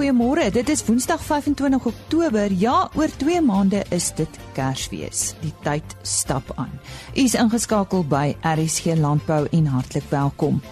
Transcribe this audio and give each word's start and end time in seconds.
goeiemôre. 0.00 0.48
Dit 0.50 0.68
is 0.72 0.80
Woensdag 0.84 1.20
25 1.20 1.84
Oktober. 1.84 2.52
Ja, 2.56 2.88
oor 2.96 3.10
2 3.20 3.40
maande 3.44 3.82
is 3.92 4.08
dit 4.16 4.38
Kersfees. 4.56 5.34
Die 5.42 5.52
tyd 5.60 5.84
stap 6.02 6.54
aan. 6.56 6.72
U 7.12 7.20
is 7.20 7.36
ingeskakel 7.36 8.06
by 8.08 8.32
RSG 8.40 8.96
Landbou 8.96 9.44
en 9.52 9.68
hartlik 9.68 10.08
welkom. 10.08 10.62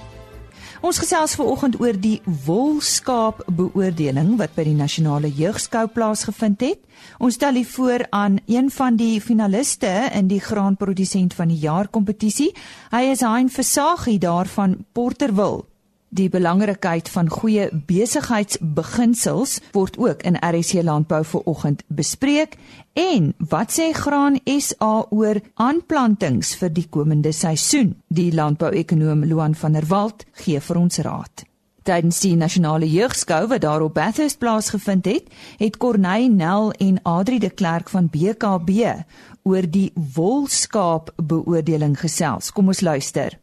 Ons 0.81 1.03
gesels 1.03 1.35
veraloggend 1.37 1.77
oor 1.83 2.01
die 2.01 2.23
wolskaap 2.47 3.43
beoordeling 3.53 4.39
wat 4.41 4.57
by 4.57 4.65
die 4.71 4.77
nasionale 4.79 5.29
jeugskou 5.29 5.85
plaasgevind 5.93 6.65
het. 6.65 6.81
Ons 7.21 7.37
stel 7.37 7.61
u 7.61 7.67
voor 7.69 8.07
aan 8.09 8.41
een 8.47 8.73
van 8.73 8.97
die 8.97 9.19
finaliste 9.21 9.93
in 10.09 10.33
die 10.33 10.41
graanprodusent 10.41 11.37
van 11.37 11.53
die 11.53 11.61
jaar 11.69 11.93
kompetisie. 11.93 12.55
Hy 12.95 13.11
is 13.13 13.27
Hein 13.27 13.53
Versagie 13.53 14.17
daarvan 14.23 14.87
Porterville. 14.97 15.68
Die 16.09 16.31
belangrikheid 16.33 17.09
van 17.13 17.29
goeie 17.29 17.67
besigheidsbeginsels 17.87 19.59
word 19.75 19.99
ook 20.01 20.23
in 20.25 20.39
RC 20.41 20.81
Landbou 20.83 21.21
vanoggend 21.25 21.83
bespreek 21.87 22.55
en 22.97 23.35
wat 23.51 23.75
sê 23.77 23.91
Graan 23.93 24.39
SA 24.45 25.05
oor 25.11 25.37
aanplantings 25.61 26.55
vir 26.57 26.73
die 26.73 26.87
komende 26.89 27.33
seisoen? 27.37 27.93
Die 28.09 28.33
landbouekonoom 28.33 29.27
Loan 29.29 29.55
van 29.55 29.77
der 29.77 29.85
Walt 29.93 30.25
gee 30.33 30.61
vir 30.61 30.81
ons 30.81 30.99
raad. 31.05 31.45
Tydens 31.85 32.21
die 32.25 32.37
nasionale 32.37 32.89
jeugskou 32.89 33.47
wat 33.53 33.61
daar 33.67 33.85
op 33.85 33.95
Bathurst 33.95 34.41
plaasgevind 34.41 35.05
het, 35.09 35.29
het 35.61 35.77
Corneille 35.77 36.33
Nel 36.33 36.73
en 36.73 37.03
Adri 37.03 37.39
de 37.39 37.51
Klerk 37.51 37.93
van 37.93 38.09
BKB 38.09 38.97
oor 39.45 39.69
die 39.69 39.93
wolskaap 40.17 41.13
beoordeling 41.21 41.99
gesels. 42.01 42.49
Kom 42.53 42.73
ons 42.73 42.81
luister. 42.81 43.37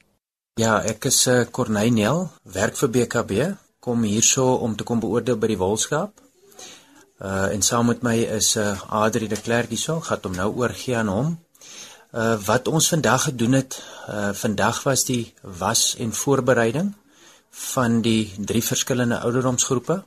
Ja, 0.55 0.77
ek 0.87 1.09
is 1.09 1.17
eh, 1.27 1.41
Corneynel, 1.51 2.29
werk 2.55 2.77
vir 2.79 2.87
BKB, 2.87 3.47
kom 3.83 4.05
hierso 4.07 4.53
om 4.63 4.77
te 4.79 4.85
kom 4.87 5.01
beoordeel 5.03 5.35
by 5.35 5.49
die 5.51 5.57
wolskaap. 5.59 6.21
Uh 7.19 7.49
en 7.51 7.65
saam 7.67 7.89
met 7.91 8.05
my 8.07 8.13
is 8.37 8.53
uh, 8.55 8.69
Adri 8.87 9.27
de 9.27 9.35
Klerk 9.35 9.73
hierso, 9.73 9.97
gaan 9.99 10.23
hom 10.23 10.37
nou 10.37 10.47
oorgie 10.61 10.95
aan 10.95 11.11
hom. 11.11 11.33
Uh 12.15 12.37
wat 12.47 12.71
ons 12.71 12.87
vandag 12.93 13.25
gedoen 13.27 13.59
het, 13.59 13.75
uh 14.07 14.31
vandag 14.31 14.79
was 14.87 15.03
die 15.09 15.33
was 15.59 15.83
en 15.99 16.15
voorbereiding 16.15 16.93
van 17.73 17.99
die 18.05 18.31
drie 18.39 18.63
verskillende 18.63 19.19
ouderdomsgroepe. 19.27 20.01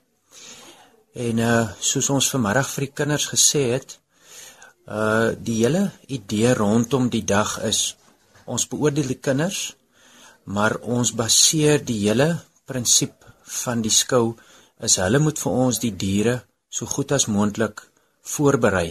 En 1.28 1.42
uh 1.44 1.66
soos 1.78 2.08
ons 2.16 2.30
vanmiddag 2.32 2.72
vir 2.72 2.86
die 2.86 2.94
kinders 3.02 3.28
gesê 3.34 3.66
het, 3.74 3.98
uh 4.88 5.36
die 5.36 5.60
hele 5.60 5.90
idee 6.06 6.56
rondom 6.56 7.12
die 7.12 7.26
dag 7.36 7.58
is 7.68 7.98
ons 8.46 8.64
beoordeel 8.72 9.12
die 9.12 9.20
kinders 9.20 9.66
maar 10.54 10.78
ons 10.96 11.12
baseer 11.20 11.82
die 11.90 11.98
hele 12.06 12.28
prinsip 12.70 13.26
van 13.62 13.82
die 13.84 13.92
skou 14.02 14.24
is 14.88 14.96
hulle 15.02 15.20
moet 15.24 15.40
vir 15.42 15.58
ons 15.64 15.80
die 15.82 15.94
diere 16.04 16.36
so 16.76 16.86
goed 16.94 17.12
as 17.16 17.26
moontlik 17.34 17.82
voorberei 18.34 18.90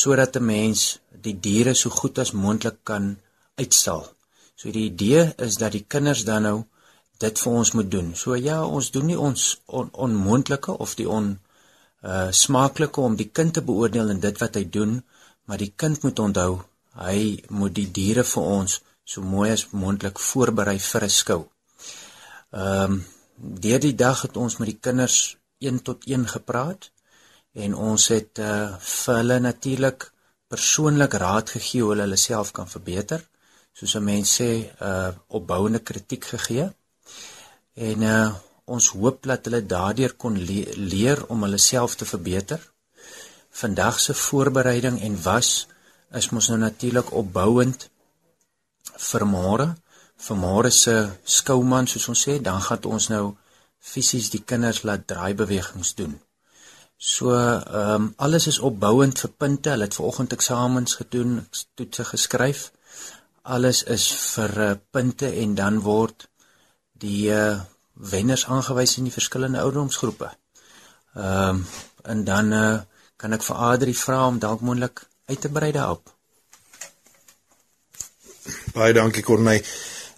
sodat 0.00 0.36
'n 0.36 0.46
mens 0.54 0.80
die 1.26 1.36
diere 1.46 1.74
so 1.74 1.90
goed 1.90 2.18
as 2.18 2.32
moontlik 2.32 2.78
kan 2.90 3.04
uitstal. 3.62 4.02
So 4.56 4.70
die 4.70 4.86
idee 4.92 5.22
is 5.46 5.56
dat 5.56 5.72
die 5.72 5.84
kinders 5.92 6.24
dan 6.24 6.42
nou 6.42 6.58
dit 7.18 7.38
vir 7.42 7.52
ons 7.52 7.72
moet 7.72 7.90
doen. 7.90 8.14
So 8.14 8.34
ja, 8.34 8.64
ons 8.66 8.90
doen 8.90 9.06
nie 9.06 9.18
ons 9.18 9.60
on, 9.66 9.88
onmoontlike 9.92 10.72
of 10.84 10.94
die 11.00 11.08
on 11.08 11.38
uh 12.12 12.30
smaaklike 12.30 13.00
om 13.00 13.16
die 13.16 13.30
kind 13.36 13.54
te 13.54 13.62
beoordeel 13.62 14.08
in 14.10 14.20
dit 14.20 14.38
wat 14.42 14.54
hy 14.58 14.64
doen, 14.78 15.04
maar 15.46 15.58
die 15.58 15.72
kind 15.76 16.02
moet 16.02 16.18
onthou 16.18 16.62
hy 17.06 17.42
moet 17.48 17.74
die 17.74 17.90
diere 17.98 18.24
vir 18.24 18.42
ons 18.42 18.80
so 19.04 19.20
mooi 19.22 19.50
as 19.50 19.66
moontlik 19.70 20.18
voorberei 20.18 20.78
vir 20.78 21.04
'n 21.04 21.10
skou. 21.20 21.42
Ehm 22.50 22.92
um, 22.92 23.04
deur 23.36 23.80
die 23.80 23.94
dag 23.94 24.22
het 24.22 24.36
ons 24.36 24.56
met 24.56 24.68
die 24.68 24.80
kinders 24.86 25.36
1 25.58 25.82
tot 25.82 26.04
1 26.04 26.28
gepraat 26.28 26.90
en 27.52 27.74
ons 27.74 28.08
het 28.08 28.38
uh 28.38 28.76
vir 28.78 29.14
hulle 29.20 29.38
natuurlik 29.40 30.12
persoonlik 30.48 31.12
raad 31.24 31.50
gegee 31.50 31.82
hoe 31.82 31.90
hulle 31.90 32.06
hulle 32.06 32.16
self 32.16 32.52
kan 32.56 32.68
verbeter, 32.68 33.20
soos 33.72 33.94
'n 33.96 34.04
mens 34.04 34.28
sê 34.40 34.50
uh 34.88 35.10
opbouende 35.26 35.80
kritiek 35.88 36.24
gegee. 36.34 36.66
En 37.74 38.02
uh 38.02 38.34
ons 38.64 38.88
hoop 38.88 39.22
dat 39.30 39.44
hulle 39.44 39.66
daardeur 39.66 40.12
kon 40.22 40.34
le 40.48 40.60
leer 40.76 41.26
om 41.32 41.42
hulle 41.42 41.58
self 41.58 41.94
te 41.94 42.04
verbeter. 42.04 42.60
Vandag 43.50 44.00
se 44.00 44.14
voorbereiding 44.14 45.00
en 45.00 45.22
was 45.22 45.66
is 46.12 46.30
mos 46.30 46.48
nou 46.48 46.58
natuurlik 46.58 47.12
opbouend 47.12 47.90
vir 49.10 49.24
môre, 49.26 49.68
vir 50.26 50.36
môre 50.38 50.70
se 50.70 50.94
skouman 51.36 51.88
soos 51.90 52.08
ons 52.12 52.26
sê, 52.26 52.38
dan 52.38 52.60
gaan 52.62 52.90
ons 52.96 53.08
nou 53.10 53.24
fisies 53.82 54.30
die 54.30 54.44
kinders 54.46 54.84
laat 54.86 55.08
draai 55.10 55.34
bewegings 55.34 55.94
doen. 55.98 56.14
So 57.02 57.34
ehm 57.34 57.94
um, 57.94 58.14
alles 58.16 58.46
is 58.46 58.60
opbouend 58.68 59.18
vir 59.18 59.30
punte. 59.42 59.70
Hulle 59.70 59.88
het 59.88 59.98
vanoggend 59.98 60.32
eksamens 60.32 60.94
gedoen, 61.00 61.32
toetse 61.74 62.04
geskryf. 62.04 62.60
Alles 63.42 63.82
is 63.82 64.04
vir 64.34 64.52
uh, 64.66 64.70
punte 64.90 65.32
en 65.42 65.56
dan 65.58 65.80
word 65.82 66.28
die 67.04 67.26
uh, 67.34 67.58
wenners 68.14 68.46
aangewys 68.46 68.96
in 68.98 69.10
die 69.10 69.16
verskillende 69.18 69.64
ouderdomsgroepe. 69.64 70.30
Ehm 71.16 71.48
um, 71.48 71.66
en 72.02 72.24
dan 72.24 72.52
uh, 72.52 72.80
kan 73.16 73.34
ek 73.34 73.42
vir 73.46 73.58
Adri 73.70 73.92
vra 73.94 74.26
om 74.26 74.38
dalk 74.42 74.62
moontlik 74.66 75.04
uit 75.30 75.40
te 75.40 75.50
brei 75.50 75.72
daarop. 75.74 76.14
Baie 78.72 78.94
dankie 78.96 79.22
Corney. 79.22 79.60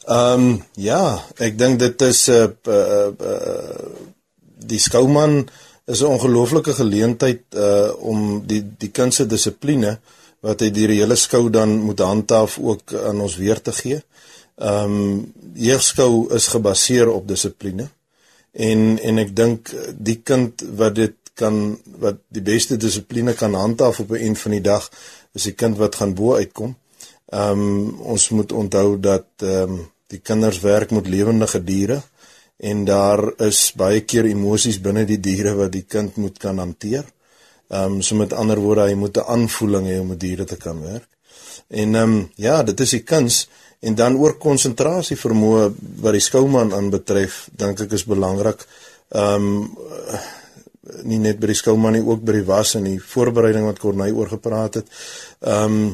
Ehm 0.06 0.42
um, 0.42 0.58
ja, 0.78 1.00
ek 1.42 1.56
dink 1.58 1.80
dit 1.80 2.02
is 2.06 2.28
'n 2.30 2.54
uh, 2.68 2.74
uh, 2.74 3.08
uh, 3.30 3.88
die 4.70 4.78
skouman 4.78 5.48
is 5.86 6.02
'n 6.02 6.12
ongelooflike 6.14 6.74
geleentheid 6.74 7.42
uh 7.56 7.90
om 7.98 8.46
die 8.46 8.62
die 8.78 8.90
kindse 8.90 9.26
dissipline 9.26 9.98
wat 10.40 10.60
hy 10.60 10.70
die 10.70 10.86
hele 10.86 11.16
skou 11.16 11.50
dan 11.50 11.78
moet 11.88 11.98
handhaaf 11.98 12.58
ook 12.58 12.94
aan 12.94 13.20
ons 13.20 13.36
weer 13.36 13.60
te 13.60 13.72
gee. 13.72 14.02
Ehm 14.58 14.84
um, 14.84 15.32
jeugskou 15.54 16.30
is 16.34 16.46
gebaseer 16.48 17.10
op 17.10 17.28
dissipline. 17.28 17.88
En 18.52 18.98
en 19.02 19.18
ek 19.18 19.36
dink 19.36 19.74
die 19.98 20.20
kind 20.22 20.62
wat 20.76 20.94
dit 20.94 21.16
kan 21.34 21.78
wat 21.98 22.22
die 22.28 22.42
beste 22.42 22.76
dissipline 22.76 23.34
kan 23.34 23.54
handhaaf 23.54 24.00
op 24.00 24.10
'n 24.10 24.22
een 24.26 24.36
van 24.36 24.50
die 24.50 24.66
dag 24.72 24.90
is 25.32 25.42
die 25.42 25.58
kind 25.58 25.76
wat 25.76 25.94
gaan 25.94 26.14
bo 26.14 26.34
uitkom. 26.34 26.76
Ehm 27.34 27.60
um, 27.60 28.00
ons 28.14 28.28
moet 28.30 28.52
onthou 28.52 28.88
dat 29.00 29.26
ehm 29.42 29.72
um, 29.74 29.82
die 30.12 30.20
kinders 30.22 30.60
werk 30.60 30.90
met 30.90 31.08
lewendige 31.08 31.64
diere 31.64 32.02
en 32.56 32.84
daar 32.84 33.22
is 33.42 33.72
baie 33.74 34.04
keer 34.06 34.28
emosies 34.28 34.78
binne 34.80 35.02
die 35.08 35.18
diere 35.20 35.54
wat 35.58 35.72
die 35.72 35.86
kind 35.94 36.16
moet 36.16 36.38
kan 36.38 36.58
hanteer. 36.62 37.04
Ehm 37.68 37.96
um, 37.96 38.02
so 38.02 38.14
met 38.14 38.32
ander 38.32 38.60
woorde, 38.60 38.86
hy 38.88 38.94
moet 38.94 39.16
'n 39.18 39.28
aanvoeling 39.36 39.86
hê 39.86 39.98
om 40.00 40.08
met 40.12 40.20
diere 40.20 40.44
te 40.44 40.56
kan 40.56 40.80
werk. 40.82 41.08
En 41.68 41.94
ehm 41.94 42.14
um, 42.14 42.30
ja, 42.36 42.62
dit 42.62 42.80
is 42.80 42.90
die 42.90 43.02
kuns 43.02 43.48
en 43.80 43.94
dan 43.94 44.16
oor 44.16 44.38
konsentrasie 44.38 45.16
vermoë 45.16 45.72
wat 46.00 46.12
die 46.12 46.20
skouman 46.28 46.72
aanbetref, 46.72 47.48
dink 47.50 47.80
ek 47.80 47.92
is 47.92 48.04
belangrik. 48.04 48.66
Ehm 49.08 49.52
um, 49.52 49.70
nie 51.02 51.18
net 51.18 51.38
by 51.40 51.46
die 51.46 51.56
skouman 51.56 51.96
nie, 51.96 52.04
ook 52.04 52.20
by 52.24 52.32
die 52.32 52.46
was 52.46 52.74
en 52.74 52.84
die 52.84 53.00
voorbereiding 53.00 53.64
wat 53.64 53.78
Corneil 53.80 54.16
oor 54.16 54.28
gepraat 54.28 54.74
het. 54.74 54.86
Ehm 55.40 55.78
um, 55.82 55.92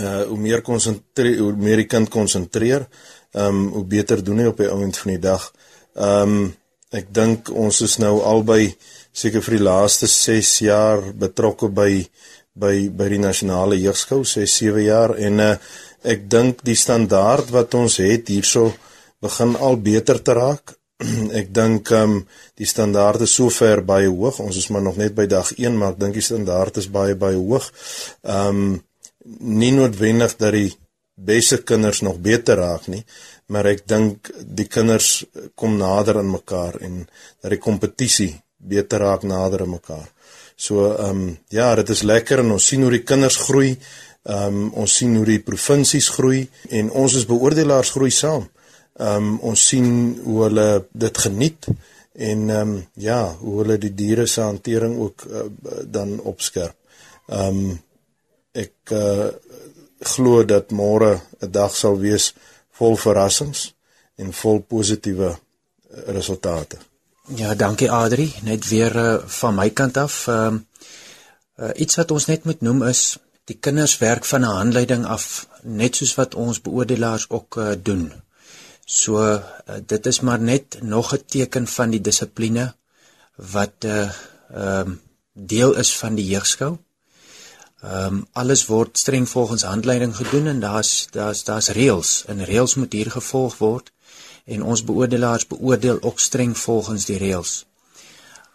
uh 0.00 0.22
hoe 0.28 0.38
meer 0.38 0.62
konsentreer 0.62 1.38
hoe 1.38 1.52
meer 1.56 1.82
die 1.82 1.90
kind 1.90 2.08
konsentreer, 2.08 2.86
ehm 3.32 3.46
um, 3.46 3.68
hoe 3.76 3.84
beter 3.84 4.24
doen 4.24 4.38
hy 4.38 4.50
op 4.50 4.60
die 4.60 4.70
ouend 4.70 4.96
van 4.96 5.14
die 5.14 5.22
dag. 5.22 5.52
Ehm 5.94 6.36
um, 6.36 6.50
ek 6.92 7.08
dink 7.08 7.48
ons 7.56 7.80
is 7.80 7.96
nou 7.98 8.20
albei 8.20 8.74
seker 9.12 9.40
vir 9.44 9.56
die 9.56 9.64
laaste 9.64 10.08
6 10.08 10.50
jaar 10.66 11.00
betrokke 11.16 11.70
by 11.72 12.04
by 12.52 12.74
by 12.92 13.08
die 13.08 13.20
nasionale 13.20 13.78
jeugskou, 13.80 14.24
6 14.28 14.58
7 14.64 14.84
jaar 14.84 15.16
en 15.16 15.40
uh 15.40 15.54
ek 16.02 16.24
dink 16.26 16.64
die 16.66 16.74
standaard 16.74 17.52
wat 17.54 17.74
ons 17.78 18.00
het 18.02 18.28
hierso 18.28 18.72
begin 19.22 19.54
al 19.56 19.76
beter 19.76 20.18
te 20.22 20.34
raak. 20.34 20.74
ek 21.40 21.52
dink 21.54 21.90
ehm 21.92 22.16
um, 22.16 22.22
die 22.58 22.68
standaard 22.68 23.24
is 23.26 23.34
sover 23.34 23.84
baie 23.84 24.08
hoog. 24.08 24.40
Ons 24.40 24.56
is 24.56 24.68
maar 24.68 24.82
nog 24.82 24.96
net 24.96 25.14
by 25.14 25.26
dag 25.26 25.52
1, 25.56 25.76
maar 25.76 25.94
ek 25.94 26.00
dink 26.00 26.18
die 26.18 26.24
standaard 26.24 26.80
is 26.82 26.90
baie 26.90 27.14
baie 27.14 27.36
hoog. 27.36 27.68
Ehm 28.22 28.64
um, 28.64 28.80
nie 29.24 29.72
noodwendig 29.72 30.36
dat 30.36 30.52
die 30.56 30.72
beste 31.14 31.62
kinders 31.62 32.00
nog 32.00 32.18
beter 32.18 32.56
raak 32.56 32.88
nie, 32.90 33.02
maar 33.52 33.68
ek 33.70 33.84
dink 33.86 34.30
die 34.42 34.66
kinders 34.66 35.24
kom 35.54 35.76
nader 35.78 36.18
aan 36.22 36.32
mekaar 36.32 36.80
en 36.80 37.04
dat 37.42 37.52
die 37.52 37.60
kompetisie 37.62 38.32
beter 38.56 39.02
raak 39.04 39.26
nader 39.28 39.66
aan 39.66 39.76
mekaar. 39.76 40.08
So 40.56 40.92
ehm 40.92 41.10
um, 41.10 41.38
ja, 41.48 41.74
dit 41.74 41.88
is 41.90 42.02
lekker 42.02 42.42
en 42.42 42.52
ons 42.56 42.66
sien 42.66 42.82
hoe 42.82 42.92
die 42.92 43.04
kinders 43.04 43.36
groei. 43.36 43.76
Ehm 44.22 44.58
um, 44.58 44.72
ons 44.84 44.96
sien 44.96 45.16
hoe 45.16 45.26
die 45.26 45.42
provinsies 45.42 46.08
groei 46.16 46.44
en 46.70 46.90
ons 46.90 47.16
as 47.18 47.26
beoordelaars 47.26 47.90
groei 47.90 48.10
saam. 48.10 48.48
Ehm 48.98 49.32
um, 49.32 49.38
ons 49.52 49.68
sien 49.68 49.88
hoe 50.24 50.42
hulle 50.44 50.68
dit 50.92 51.22
geniet 51.26 51.70
en 52.12 52.50
ehm 52.50 52.60
um, 52.60 52.76
ja, 52.94 53.22
hoe 53.40 53.56
hulle 53.62 53.78
die 53.78 53.94
diere 53.94 54.26
se 54.26 54.44
hantering 54.44 54.98
ook 54.98 55.26
uh, 55.30 55.46
dan 55.86 56.20
opskerp. 56.20 56.76
Ehm 57.28 57.64
um, 57.64 57.80
ek 58.52 58.92
uh, 58.92 59.28
glo 60.00 60.44
dat 60.44 60.70
môre 60.70 61.20
'n 61.40 61.50
dag 61.50 61.76
sal 61.76 61.98
wees 61.98 62.34
vol 62.70 62.96
verrassings 62.96 63.74
en 64.16 64.32
vol 64.32 64.60
positiewe 64.60 65.38
resultate. 66.06 66.78
Ja, 67.36 67.54
dankie 67.54 67.90
Adri. 67.90 68.32
Net 68.42 68.68
weer 68.68 68.96
uh, 68.96 69.18
van 69.26 69.54
my 69.54 69.70
kant 69.70 69.96
af. 69.96 70.26
Ehm 70.26 70.54
uh, 70.54 70.60
uh, 71.62 71.70
iets 71.74 71.96
wat 72.00 72.10
ons 72.10 72.26
net 72.26 72.44
moet 72.44 72.60
noem 72.60 72.82
is 72.88 73.18
die 73.50 73.58
kinders 73.58 73.98
werk 73.98 74.24
van 74.24 74.40
'n 74.40 74.56
handleiding 74.58 75.04
af 75.06 75.46
net 75.62 75.96
soos 75.96 76.14
wat 76.14 76.34
ons 76.34 76.60
beoordelaars 76.60 77.30
ook 77.30 77.56
uh, 77.56 77.72
doen. 77.82 78.12
So 78.84 79.22
uh, 79.22 79.40
dit 79.86 80.06
is 80.06 80.20
maar 80.20 80.40
net 80.40 80.78
nog 80.82 81.14
'n 81.14 81.24
teken 81.26 81.66
van 81.66 81.90
die 81.90 82.00
dissipline 82.00 82.74
wat 83.36 83.74
'n 83.84 83.86
uh, 83.86 84.10
ehm 84.52 84.88
um, 84.88 85.00
deel 85.32 85.74
is 85.74 85.96
van 85.96 86.14
die 86.14 86.26
jeugskou. 86.26 86.78
Ehm 87.82 88.14
um, 88.14 88.26
alles 88.32 88.66
word 88.66 88.98
streng 88.98 89.28
volgens 89.28 89.62
handleiding 89.62 90.16
gedoen 90.16 90.46
en 90.46 90.60
daar's 90.60 91.08
daar's 91.10 91.44
daar's 91.44 91.68
reëls 91.68 92.24
en 92.26 92.44
reëls 92.44 92.74
moet 92.74 92.92
hier 92.92 93.10
gevolg 93.10 93.56
word 93.58 93.90
en 94.44 94.62
ons 94.62 94.84
beoordelaars 94.84 95.46
beoordeel 95.46 95.98
ook 96.02 96.20
streng 96.20 96.58
volgens 96.58 97.04
die 97.04 97.18
reëls. 97.18 97.66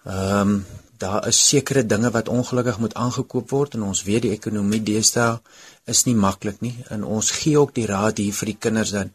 Ehm 0.04 0.40
um, 0.40 0.66
daar 0.98 1.28
is 1.28 1.48
sekere 1.48 1.86
dinge 1.86 2.12
wat 2.12 2.28
ongelukkig 2.28 2.80
moet 2.80 2.94
aangekoop 2.94 3.50
word 3.50 3.74
en 3.74 3.84
ons 3.84 4.04
weet 4.04 4.22
die 4.22 4.32
ekonomie 4.32 4.82
deesdae 4.84 5.40
is 5.86 6.06
nie 6.06 6.16
maklik 6.16 6.62
nie 6.62 6.76
en 6.90 7.04
ons 7.04 7.32
gee 7.32 7.60
ook 7.60 7.76
die 7.76 7.86
raad 7.86 8.18
hier 8.18 8.34
vir 8.34 8.52
die 8.54 8.58
kinders 8.60 8.96
dan 8.96 9.12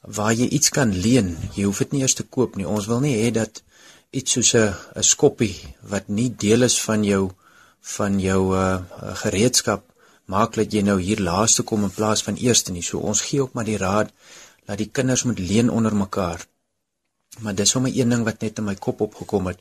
waar 0.00 0.32
jy 0.32 0.48
iets 0.48 0.70
kan 0.70 0.92
leen, 0.94 1.36
jy 1.54 1.64
hoef 1.68 1.78
dit 1.84 1.92
nie 1.92 2.00
eers 2.00 2.14
te 2.14 2.22
koop 2.22 2.56
nie. 2.56 2.66
Ons 2.66 2.86
wil 2.86 3.00
nie 3.00 3.16
hê 3.20 3.30
dat 3.30 3.62
iets 4.10 4.32
soos 4.32 4.54
'n 4.54 5.02
skoppie 5.02 5.56
wat 5.82 6.08
nie 6.08 6.30
deel 6.30 6.62
is 6.62 6.80
van 6.80 7.04
jou 7.04 7.30
van 7.94 8.18
jou 8.20 8.40
uh 8.56 8.78
gereedskap 9.22 9.84
maak 10.26 10.56
dat 10.58 10.72
jy 10.74 10.82
nou 10.82 10.98
hier 11.00 11.20
laaste 11.22 11.62
kom 11.62 11.84
in 11.86 11.94
plaas 11.94 12.22
van 12.26 12.34
eerste 12.34 12.72
nie. 12.72 12.82
So 12.82 12.98
ons 12.98 13.22
gee 13.28 13.42
ook 13.42 13.54
maar 13.54 13.68
die 13.68 13.78
raad 13.78 14.10
dat 14.66 14.78
die 14.78 14.90
kinders 14.90 15.22
moet 15.22 15.38
leen 15.38 15.70
onder 15.70 15.94
mekaar. 15.96 16.46
Maar 17.38 17.54
dis 17.54 17.70
sommer 17.70 17.92
een 17.94 18.08
ding 18.08 18.24
wat 18.24 18.40
net 18.40 18.58
in 18.58 18.64
my 18.64 18.74
kop 18.74 19.00
opgekom 19.00 19.52
het. 19.52 19.60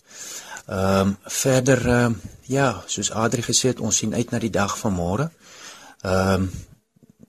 Ehm 0.65 0.99
um, 0.99 1.17
verder 1.23 1.87
ehm 1.87 2.11
uh, 2.11 2.31
ja, 2.41 2.83
soos 2.85 3.11
Adri 3.11 3.41
gesê 3.41 3.73
het, 3.73 3.79
ons 3.79 3.97
sien 3.97 4.13
uit 4.13 4.31
na 4.31 4.39
die 4.39 4.53
dag 4.53 4.77
van 4.77 4.93
môre. 4.93 5.29
Ehm 6.01 6.41
um, 6.41 6.51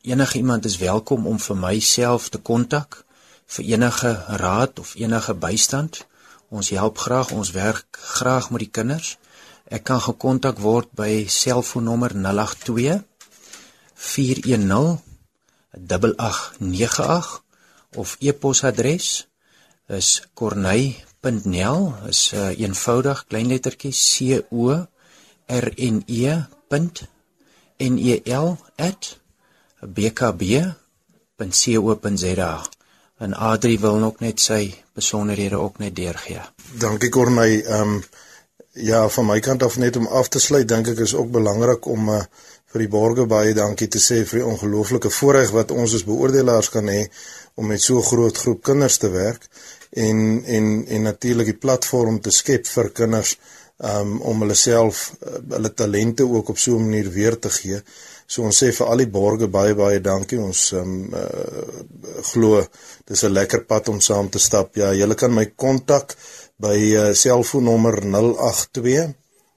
enige 0.01 0.39
iemand 0.39 0.65
is 0.65 0.79
welkom 0.79 1.27
om 1.27 1.39
vir 1.41 1.57
myself 1.57 2.29
te 2.29 2.39
kontak 2.39 3.05
vir 3.47 3.65
enige 3.65 4.25
raad 4.29 4.79
of 4.79 4.95
enige 4.95 5.35
bystand. 5.35 6.07
Ons 6.49 6.71
help 6.71 6.99
graag, 6.99 7.31
ons 7.31 7.51
werk 7.51 7.87
graag 7.91 8.51
met 8.51 8.61
die 8.61 8.71
kinders. 8.71 9.17
Ek 9.67 9.83
kan 9.83 10.01
gekontak 10.01 10.59
word 10.63 10.93
by 10.95 11.27
selfoonnommer 11.27 12.15
082 12.15 13.03
410 13.95 15.03
8898 15.77 17.43
of 17.97 18.17
e-posadres 18.21 19.27
is 19.89 20.23
corney.nel 20.35 21.95
is 22.09 22.33
uh, 22.35 22.51
eenvoudig 22.59 23.25
klein 23.29 23.49
lettertjie 23.51 23.93
c 23.93 24.43
o 24.51 24.87
r 25.47 25.67
n 25.77 26.03
e 26.07 26.33
n 27.79 27.95
e 27.99 28.15
l 28.25 28.57
@bkb.co.za 29.97 30.63
en 33.19 33.35
Adri 33.35 33.79
wil 33.81 33.97
nog 33.97 34.19
net 34.21 34.41
sy 34.41 34.75
besonderhede 34.93 35.57
ook 35.57 35.79
net 35.79 35.97
deurgee. 35.97 36.41
Dankie 36.79 37.09
Corney. 37.09 37.63
Ehm 37.65 37.81
um, 37.81 38.05
ja, 38.77 39.09
van 39.09 39.27
my 39.27 39.41
kant 39.41 39.63
af 39.63 39.77
net 39.77 39.97
om 39.97 40.07
af 40.07 40.29
te 40.29 40.41
sluit, 40.41 40.69
dink 40.69 40.89
ek 40.89 41.01
is 41.07 41.15
ook 41.15 41.31
belangrik 41.33 41.87
om 41.87 42.09
uh, 42.09 42.23
vir 42.73 42.85
die 42.85 42.93
borge 42.93 43.27
baie 43.31 43.55
dankie 43.57 43.89
te 43.89 44.01
sê 44.03 44.23
vir 44.29 44.43
die 44.43 44.47
ongelooflike 44.47 45.11
voorreg 45.19 45.53
wat 45.55 45.73
ons 45.73 45.95
as 45.97 46.05
beoordelaars 46.05 46.69
kan 46.75 46.89
hê 46.93 47.07
om 47.57 47.67
met 47.73 47.81
so 47.81 47.99
'n 47.99 48.09
groot 48.11 48.37
groep 48.37 48.63
kinders 48.63 48.99
te 48.99 49.09
werk 49.09 49.49
en 49.93 50.45
en 50.45 50.87
en 50.87 51.03
natuurlik 51.03 51.47
die 51.53 51.63
platform 51.65 52.21
te 52.21 52.31
skep 52.31 52.67
vir 52.67 52.91
kinders 52.91 53.37
um, 53.79 54.21
om 54.21 54.41
hulle 54.45 54.55
self 54.55 55.13
uh, 55.23 55.39
hulle 55.55 55.73
talente 55.75 56.25
ook 56.25 56.49
op 56.49 56.59
so 56.59 56.77
'n 56.77 56.85
manier 56.89 57.11
weer 57.11 57.39
te 57.39 57.51
gee. 57.51 57.81
So 58.27 58.43
ons 58.43 58.63
sê 58.63 58.73
vir 58.73 58.87
al 58.87 58.97
die 58.97 59.13
borge 59.19 59.47
baie 59.49 59.75
baie 59.75 60.01
dankie. 60.01 60.39
Ons 60.41 60.73
um, 60.73 61.15
uh, 61.15 62.23
glo 62.33 62.67
dis 63.07 63.23
'n 63.25 63.33
lekker 63.33 63.65
pad 63.65 63.89
om 63.89 64.01
saam 64.01 64.29
te 64.29 64.39
stap. 64.39 64.75
Ja, 64.77 64.93
julle 64.93 65.15
kan 65.15 65.35
my 65.35 65.47
kontak 65.57 66.17
by 66.57 66.77
uh, 66.77 67.13
selfoonnommer 67.13 68.01
082 68.05 69.15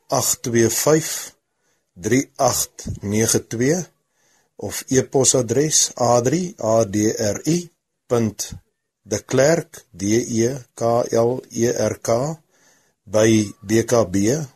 825 0.07 1.35
3892 1.93 3.87
of 4.55 4.83
e-posadres 4.87 5.91
adri@adri 5.95 7.69
.deklerk 9.09 9.85
d 9.91 10.03
e 10.43 10.49
k 10.75 10.81
l 11.11 11.41
e 11.49 11.67
r 11.71 11.95
k 12.01 12.09
by 13.03 13.53
bkb.co.za. 13.61 14.49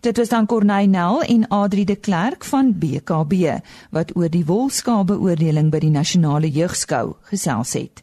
Dit 0.00 0.16
was 0.16 0.28
dan 0.28 0.46
Corneynel 0.46 1.22
en 1.22 1.48
Adri 1.48 1.84
de 1.84 1.96
Klerk 1.96 2.44
van 2.44 2.78
BKB 2.78 3.32
wat 3.90 4.16
oor 4.16 4.28
die 4.28 4.44
wolskaapbeoordeling 4.44 5.70
by 5.72 5.78
die 5.80 5.90
nasionale 5.90 6.50
jeugskou 6.50 7.14
gesels 7.30 7.72
het. 7.72 8.02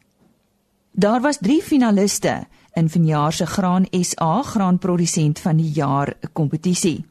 Daar 0.93 1.21
was 1.21 1.37
3 1.37 1.61
finaliste 1.61 2.47
in 2.73 2.89
vanjaar 2.89 3.31
se 3.31 3.45
Graan 3.45 3.85
SA 3.89 4.41
graanprodusent 4.41 5.39
van 5.39 5.55
die 5.57 5.71
jaar 5.73 6.13
kompetisie. 6.33 7.05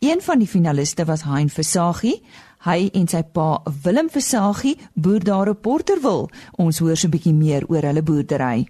Een 0.00 0.20
van 0.20 0.38
die 0.38 0.46
finaliste 0.46 1.04
was 1.04 1.22
Hein 1.22 1.48
Versagie. 1.48 2.22
Hy 2.64 2.90
en 2.92 3.08
sy 3.08 3.22
pa 3.32 3.62
Willem 3.82 4.10
Versagie 4.10 4.76
boer 4.94 5.24
daar 5.24 5.48
op 5.48 5.62
Porterville. 5.62 6.28
Ons 6.56 6.78
hoor 6.78 6.96
so 6.96 7.06
'n 7.06 7.10
bietjie 7.10 7.34
meer 7.34 7.64
oor 7.68 7.82
hulle 7.82 8.02
boerdery. 8.02 8.68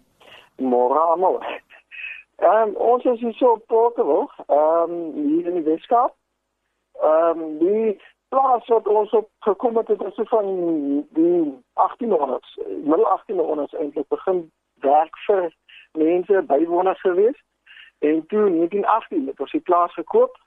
Môre 0.56 0.98
almal. 0.98 1.42
Ehm 2.36 2.68
um, 2.68 2.74
ons 2.76 3.04
is 3.04 3.20
hier 3.20 3.34
so 3.34 3.46
op 3.52 3.66
Porterville, 3.66 4.28
ehm 4.46 4.90
um, 4.90 5.28
hier 5.28 5.46
in 5.46 5.54
die 5.54 5.70
Weskaap. 5.70 6.14
Ehm 7.02 7.40
um, 7.40 7.58
die 7.58 8.00
plaas 8.32 8.66
wat 8.72 8.88
ons 8.88 9.10
op 9.20 9.28
gekom 9.46 9.76
het, 9.76 9.88
het 9.88 10.14
so 10.16 10.24
van 10.24 10.46
die 11.16 11.40
1800s, 11.84 12.56
middel 12.66 13.08
1800s 13.12 13.76
eintlik 13.78 14.08
begin 14.08 14.44
werk 14.84 15.18
vir 15.26 15.50
mense 15.92 16.44
bywoners 16.48 17.00
gewees. 17.00 17.38
En 17.98 18.24
toe 18.26 18.46
in 18.46 18.56
1918 18.56 19.26
het 19.26 19.40
ons 19.40 19.52
die 19.52 19.66
plaas 19.68 19.92
gekoop 19.94 20.40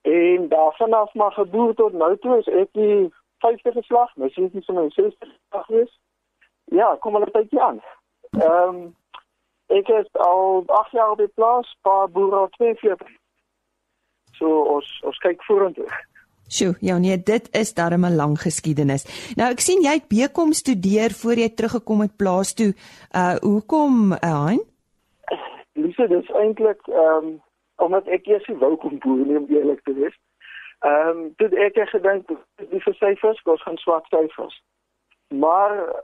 En 0.00 0.48
daarvan 0.48 0.92
af 0.92 1.14
maar 1.14 1.32
geboer 1.32 1.74
tot 1.74 1.92
nou 1.92 2.18
toe 2.18 2.38
is 2.38 2.46
ek 2.46 2.68
die 2.72 3.12
vyfde 3.38 3.72
geslag, 3.72 4.16
my 4.16 4.28
seuntjie 4.28 4.60
is 4.60 4.66
my 4.66 4.88
sesde 4.88 5.26
geslag 5.26 5.66
gewees. 5.66 5.98
Ja, 6.64 6.96
kom 7.00 7.14
al 7.14 7.22
'n 7.22 7.30
tydjie 7.30 7.60
aan. 7.60 7.82
Ehm 8.30 8.68
um, 8.68 8.96
ek 9.66 9.88
is 9.88 10.08
al 10.12 10.62
8 10.66 10.90
jaar 10.90 11.10
op 11.10 11.18
die 11.18 11.28
plaas, 11.28 11.76
paar 11.80 12.10
boere 12.10 12.36
al 12.36 12.48
42. 12.48 13.08
So 14.32 14.62
ons 14.62 15.00
ons 15.04 15.18
kyk 15.18 15.44
vorentoe. 15.44 15.88
Sjoe, 16.50 16.74
ja 16.80 16.98
nee, 16.98 17.16
dit 17.22 17.48
is 17.54 17.74
darem 17.74 18.04
'n 18.04 18.16
lang 18.16 18.40
geskiedenis. 18.40 19.04
Nou 19.38 19.50
ek 19.50 19.60
sien 19.60 19.82
jy 19.82 19.92
het 19.98 20.08
bekom 20.08 20.52
studeer 20.52 21.10
voor 21.20 21.38
jy 21.38 21.48
teruggekom 21.48 22.00
het 22.00 22.16
plaas 22.16 22.54
toe. 22.54 22.74
Uh 23.14 23.36
hoekom, 23.40 24.12
uh, 24.12 24.46
Hein? 24.46 24.62
Lise, 25.72 26.08
dis 26.08 26.30
eintlik 26.30 26.82
ehm 26.86 27.24
um, 27.24 27.42
omdat 27.76 28.06
ek 28.06 28.26
eers 28.26 28.46
nie 28.48 28.56
wou 28.56 28.76
kom 28.76 28.98
boer 28.98 29.26
nie 29.26 29.38
om 29.38 29.46
eerlik 29.48 29.82
te 29.84 29.94
wees. 29.94 30.16
Ehm 30.80 31.08
um, 31.08 31.32
dit 31.36 31.54
ek 31.54 31.74
het 31.74 31.88
gedink 31.88 32.26
die 32.70 32.82
versyfers 32.82 33.42
kos 33.42 33.62
gaan 33.62 33.76
swak 33.76 34.06
syfers. 34.06 34.62
Maar 35.28 36.02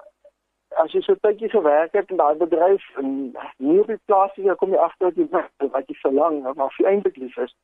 as 0.68 0.92
jy 0.92 1.00
so 1.00 1.12
'n 1.12 1.20
tydjie 1.26 1.50
gewerk 1.50 1.92
het 1.92 2.10
in 2.10 2.16
daai 2.16 2.36
bedryf 2.36 2.84
en 2.96 3.34
nie 3.58 3.80
op 3.80 3.86
die 3.86 4.00
plaas 4.04 4.34
jy 4.34 4.54
kom 4.54 4.70
jy 4.70 4.78
agter 4.78 5.10
dat 5.10 5.16
jy 5.16 5.68
wat 5.70 5.88
jy 5.88 5.96
verlang 6.06 6.54
maar 6.54 6.74
vir 6.78 6.86
eintlik 6.86 7.16
lief 7.16 7.36
is. 7.36 7.54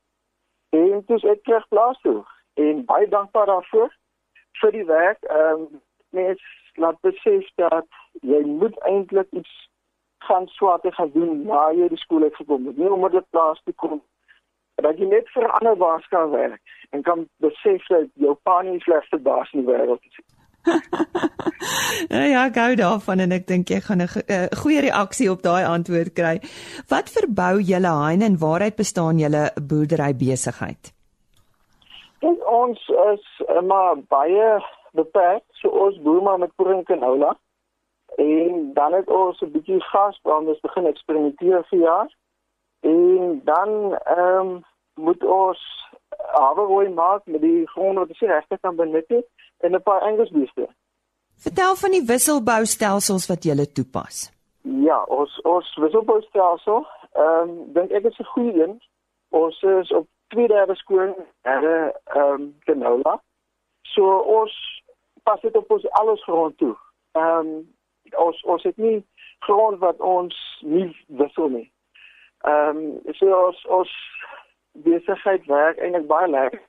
En 0.70 1.02
dis 1.06 1.24
ek 1.24 1.42
terug 1.42 1.68
plaas 1.68 1.98
toe 2.00 2.24
en 2.54 2.84
baie 2.84 3.08
dankbaar 3.08 3.46
daarvoor 3.46 3.90
vir 4.60 4.72
die 4.72 4.84
werk. 4.84 5.22
Ehm 5.22 5.60
um, 5.60 5.80
mens 6.12 6.42
laat 6.74 7.00
besef 7.00 7.48
dat 7.54 7.86
jy 8.20 8.40
moet 8.46 8.78
eintlik 8.88 9.30
iets 9.30 9.70
gaan 10.18 10.46
swarte 10.46 10.92
gaan 10.92 11.10
doen 11.12 11.42
na 11.46 11.70
jy 11.70 11.88
die 11.88 12.00
skool 12.04 12.26
het 12.26 12.36
gekom. 12.36 12.68
Nie 12.76 12.90
omdat 12.90 13.12
dit 13.12 13.30
plaas 13.30 13.60
toe 13.64 13.74
kom. 13.74 14.02
Dat 14.74 14.98
jy 14.98 15.08
net 15.08 15.28
vir 15.34 15.48
ander 15.58 15.76
baas 15.76 16.06
kan 16.08 16.30
werk 16.30 16.60
en 16.90 17.02
kan 17.02 17.26
besef 17.44 17.86
dat 17.88 18.08
jou 18.14 18.36
pa 18.42 18.60
nie 18.62 18.78
die 18.78 18.84
slegste 18.86 19.18
baas 19.18 19.52
in 19.52 19.64
die 19.64 19.72
wêreld 19.72 20.04
is. 20.08 20.22
ja, 22.34 22.48
gou 22.54 22.74
daarvan 22.78 23.24
en 23.24 23.34
ek 23.34 23.46
dink 23.50 23.70
jy 23.70 23.80
gaan 23.82 24.02
'n 24.04 24.08
uh, 24.08 24.46
goeie 24.62 24.80
reaksie 24.86 25.30
op 25.30 25.42
daai 25.42 25.64
antwoord 25.66 26.12
kry. 26.14 26.36
Wat 26.88 27.10
verbou 27.10 27.60
julle 27.60 27.94
Hein 28.06 28.22
en 28.22 28.38
waaruit 28.38 28.76
bestaan 28.76 29.18
julle 29.18 29.50
boerdery 29.68 30.14
besigheid? 30.14 30.92
Ons 32.22 32.88
is 33.12 33.24
uh, 33.48 33.60
maar 33.60 33.96
baie 34.08 34.64
beperk, 34.92 35.42
so 35.58 35.68
ons 35.68 35.98
boer 36.02 36.22
maar 36.22 36.38
met 36.38 36.52
koring 36.56 36.86
en 36.88 37.02
houla. 37.02 37.36
En 38.22 38.70
dan 38.74 38.92
het 38.92 39.08
ons 39.10 39.40
'n 39.40 39.50
bietjie 39.50 39.80
gasbranders 39.80 40.60
begin 40.60 40.86
eksperimenteer 40.86 41.64
vir 41.70 41.78
jaar. 41.78 42.10
En 42.80 43.40
dan 43.44 43.98
ehm 44.04 44.38
um, 44.38 44.64
moet 44.94 45.24
ons 45.24 45.60
havergooi 46.32 46.88
maak 46.88 47.22
met 47.24 47.40
die 47.40 47.66
grond 47.66 47.98
wat 47.98 48.08
ons 48.08 48.20
regte 48.20 48.58
kan 48.60 48.76
benut 48.76 49.10
en 49.58 49.74
'n 49.74 49.82
paar 49.82 50.02
engelsbeeste. 50.02 50.68
Vertel 51.36 51.74
van 51.76 51.90
die 51.90 52.04
wisselboustelsels 52.06 53.26
wat 53.26 53.44
jy 53.44 53.66
toepas. 53.66 54.30
Ja, 54.62 55.02
ons 55.02 55.40
ons 55.40 55.74
wisselboustelsel, 55.74 56.86
ehm 57.12 57.48
um, 57.48 57.72
dink 57.72 57.90
ek 57.90 58.04
is 58.04 58.18
'n 58.18 58.32
goeie 58.34 58.62
een. 58.62 58.82
Ons 59.28 59.62
is 59.62 59.92
op 59.92 60.06
twee 60.32 60.48
derde 60.48 60.74
skoon 60.74 61.14
en 61.42 61.62
ehm 61.64 62.40
um, 62.40 62.56
canola. 62.64 63.20
So 63.82 64.18
ons 64.18 64.54
pas 65.22 65.40
dit 65.40 65.56
op 65.56 65.70
ons 65.70 65.90
alles 65.90 66.22
grond 66.24 66.58
toe. 66.58 66.76
Ehm 67.12 67.38
um, 67.38 67.74
ons 68.16 68.42
ons 68.42 68.62
het 68.62 68.76
nie 68.76 68.98
grond 69.38 69.78
wat 69.78 70.00
ons 70.00 70.36
nie 70.60 70.88
wissel 71.06 71.48
nie. 71.48 71.68
Ehm 72.40 72.76
um, 72.76 73.14
so 73.18 73.46
ons 73.46 73.64
ons 73.78 73.92
besigheid 74.86 75.46
werk 75.46 75.78
eintlik 75.78 76.06
baie 76.06 76.30
lekker. 76.30 76.62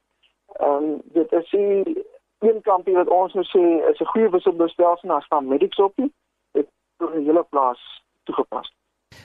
Ehm 0.60 0.90
um, 0.90 1.02
dit 1.18 1.32
is 1.32 1.50
die 1.50 2.04
een 2.44 2.62
kampie 2.62 2.96
wat 3.00 3.10
ons 3.10 3.34
nou 3.34 3.46
sê 3.46 3.64
is 3.90 4.00
'n 4.00 4.12
goeie 4.14 4.30
wisselboustelsel 4.30 5.08
na 5.10 5.20
staan 5.20 5.48
medics 5.48 5.80
op 5.80 5.94
nie. 5.96 6.12
Dit 6.52 6.68
is 6.68 7.08
'n 7.08 7.26
hele 7.26 7.44
plaas 7.50 8.04
toegepas. 8.24 8.74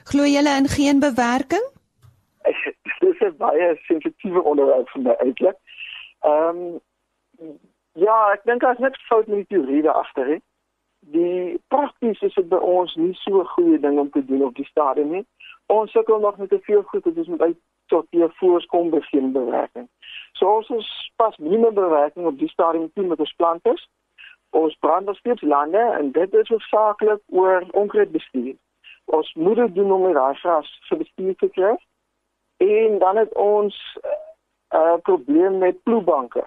Glo 0.04 0.25
julle 0.25 0.57
in 0.57 0.68
geen 0.68 0.99
bewerking? 1.00 1.66
Dit 3.00 3.14
is 3.14 3.21
'n 3.21 3.37
baie 3.37 3.76
sensitiewe 3.87 4.42
onderwerp 4.42 4.88
vir 4.88 5.02
my 5.02 5.14
eintlik. 5.18 5.57
Ehm 6.21 6.80
um, 7.40 7.59
ja, 7.92 8.33
ek 8.33 8.45
dink 8.45 8.61
daar's 8.61 8.78
niks 8.78 9.07
fout 9.07 9.26
met 9.26 9.37
die 9.37 9.47
teorie 9.47 9.83
daar 9.83 10.00
agter 10.02 10.26
nie. 10.26 10.42
Die 11.00 11.62
prakties 11.68 12.21
is 12.21 12.35
dit 12.35 12.49
by 12.49 12.57
ons 12.57 12.95
nie 12.95 13.14
so 13.14 13.40
'n 13.40 13.52
goeie 13.54 13.78
ding 13.80 13.99
om 13.99 14.11
te 14.11 14.25
doen 14.25 14.45
op 14.45 14.54
die 14.54 14.66
stadium 14.66 15.11
nie. 15.11 15.26
Ons 15.66 15.92
sukkel 15.92 16.18
nog 16.18 16.37
met 16.37 16.49
te 16.49 16.61
veel 16.61 16.83
goed, 16.83 17.04
dit 17.04 17.16
is 17.16 17.26
met 17.26 17.40
uit 17.40 17.57
tot 17.87 18.07
hier 18.11 18.30
voorskom 18.35 18.90
begin 18.90 19.33
bewerking. 19.33 19.88
So 20.33 20.57
ons 20.57 20.68
is 20.68 21.12
pas 21.16 21.37
minimum 21.37 21.75
bewerking 21.75 22.26
op 22.26 22.38
die 22.38 22.49
stadium 22.49 22.90
toe 22.95 23.07
met 23.07 23.18
ons 23.18 23.33
planters. 23.33 23.88
Ons 24.50 24.76
brand 24.80 25.07
nog 25.07 25.16
steeds 25.16 25.42
lande 25.42 25.78
en 25.99 26.12
dit 26.12 26.35
is 26.35 26.49
hoofsaaklik 26.49 27.21
oor 27.26 27.66
onkruidbestuur. 27.71 28.54
Ons 29.04 29.35
moet 29.35 29.57
dit 29.57 29.75
doen 29.75 29.92
om 29.92 30.04
die 30.07 30.14
gras 30.14 30.73
vir 30.88 30.99
bestuur 30.99 31.35
te 31.37 31.49
kry. 31.49 31.75
En 32.58 32.98
dan 32.98 33.16
het 33.16 33.34
ons 33.34 33.74
'n 33.94 34.06
uh, 34.06 34.80
uh, 34.80 35.00
probleem 35.02 35.58
met 35.58 35.82
ploebanke. 35.82 36.44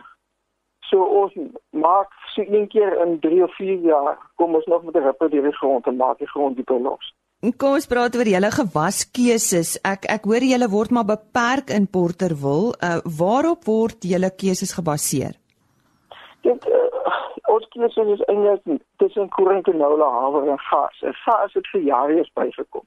So 0.80 1.03
ons 1.03 1.34
maak 1.70 2.12
so 2.34 2.41
een 2.41 2.68
keer 2.68 2.98
in 3.06 3.20
3 3.20 3.44
of 3.44 3.56
4 3.56 3.80
jaar 3.80 4.18
kom 4.36 4.56
ons 4.56 4.65
nog 4.65 4.84
met 4.84 4.96
'n 4.96 5.03
ripper 5.08 5.30
deur 5.30 5.44
die 5.44 5.60
grond 5.62 5.88
en 5.88 5.96
maak 5.96 6.18
die 6.18 6.27
grond 6.27 6.56
dieper 6.56 6.80
los. 6.80 7.15
Kom 7.58 7.74
ons 7.74 7.88
praat 7.88 8.15
oor 8.15 8.30
julle 8.30 8.51
gewaskeuses. 8.53 9.80
Ek 9.82 10.03
ek 10.15 10.27
hoor 10.30 10.44
julle 10.46 10.68
word 10.70 10.91
maar 10.91 11.06
beperk 11.06 11.72
in 11.74 11.88
Porterville. 11.89 12.75
Uh, 12.77 13.00
waarop 13.18 13.65
word 13.65 14.03
julle 14.03 14.30
keuses 14.30 14.74
gebaseer? 14.77 15.34
Dit 16.46 16.68
uh, 16.68 16.82
ons 17.53 17.65
keuses 17.74 18.13
is 18.20 18.22
eintlik 18.27 18.84
tussen 18.98 19.30
korenkanola, 19.30 20.10
haver 20.20 20.51
en 20.53 20.60
gas. 20.70 21.01
En 21.01 21.13
gas 21.13 21.53
het 21.53 21.68
vir 21.74 21.82
jare 21.82 22.18
eens 22.18 22.32
bygekom. 22.34 22.86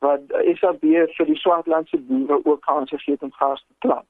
Wat 0.00 0.20
SAB 0.56 0.84
vir 1.16 1.26
die 1.28 1.36
Swartlandse 1.36 1.98
boere 2.08 2.40
ook 2.44 2.62
kans 2.64 2.90
gegee 2.90 3.14
het 3.14 3.22
om 3.22 3.32
gas 3.32 3.60
te 3.66 3.74
plant. 3.84 4.08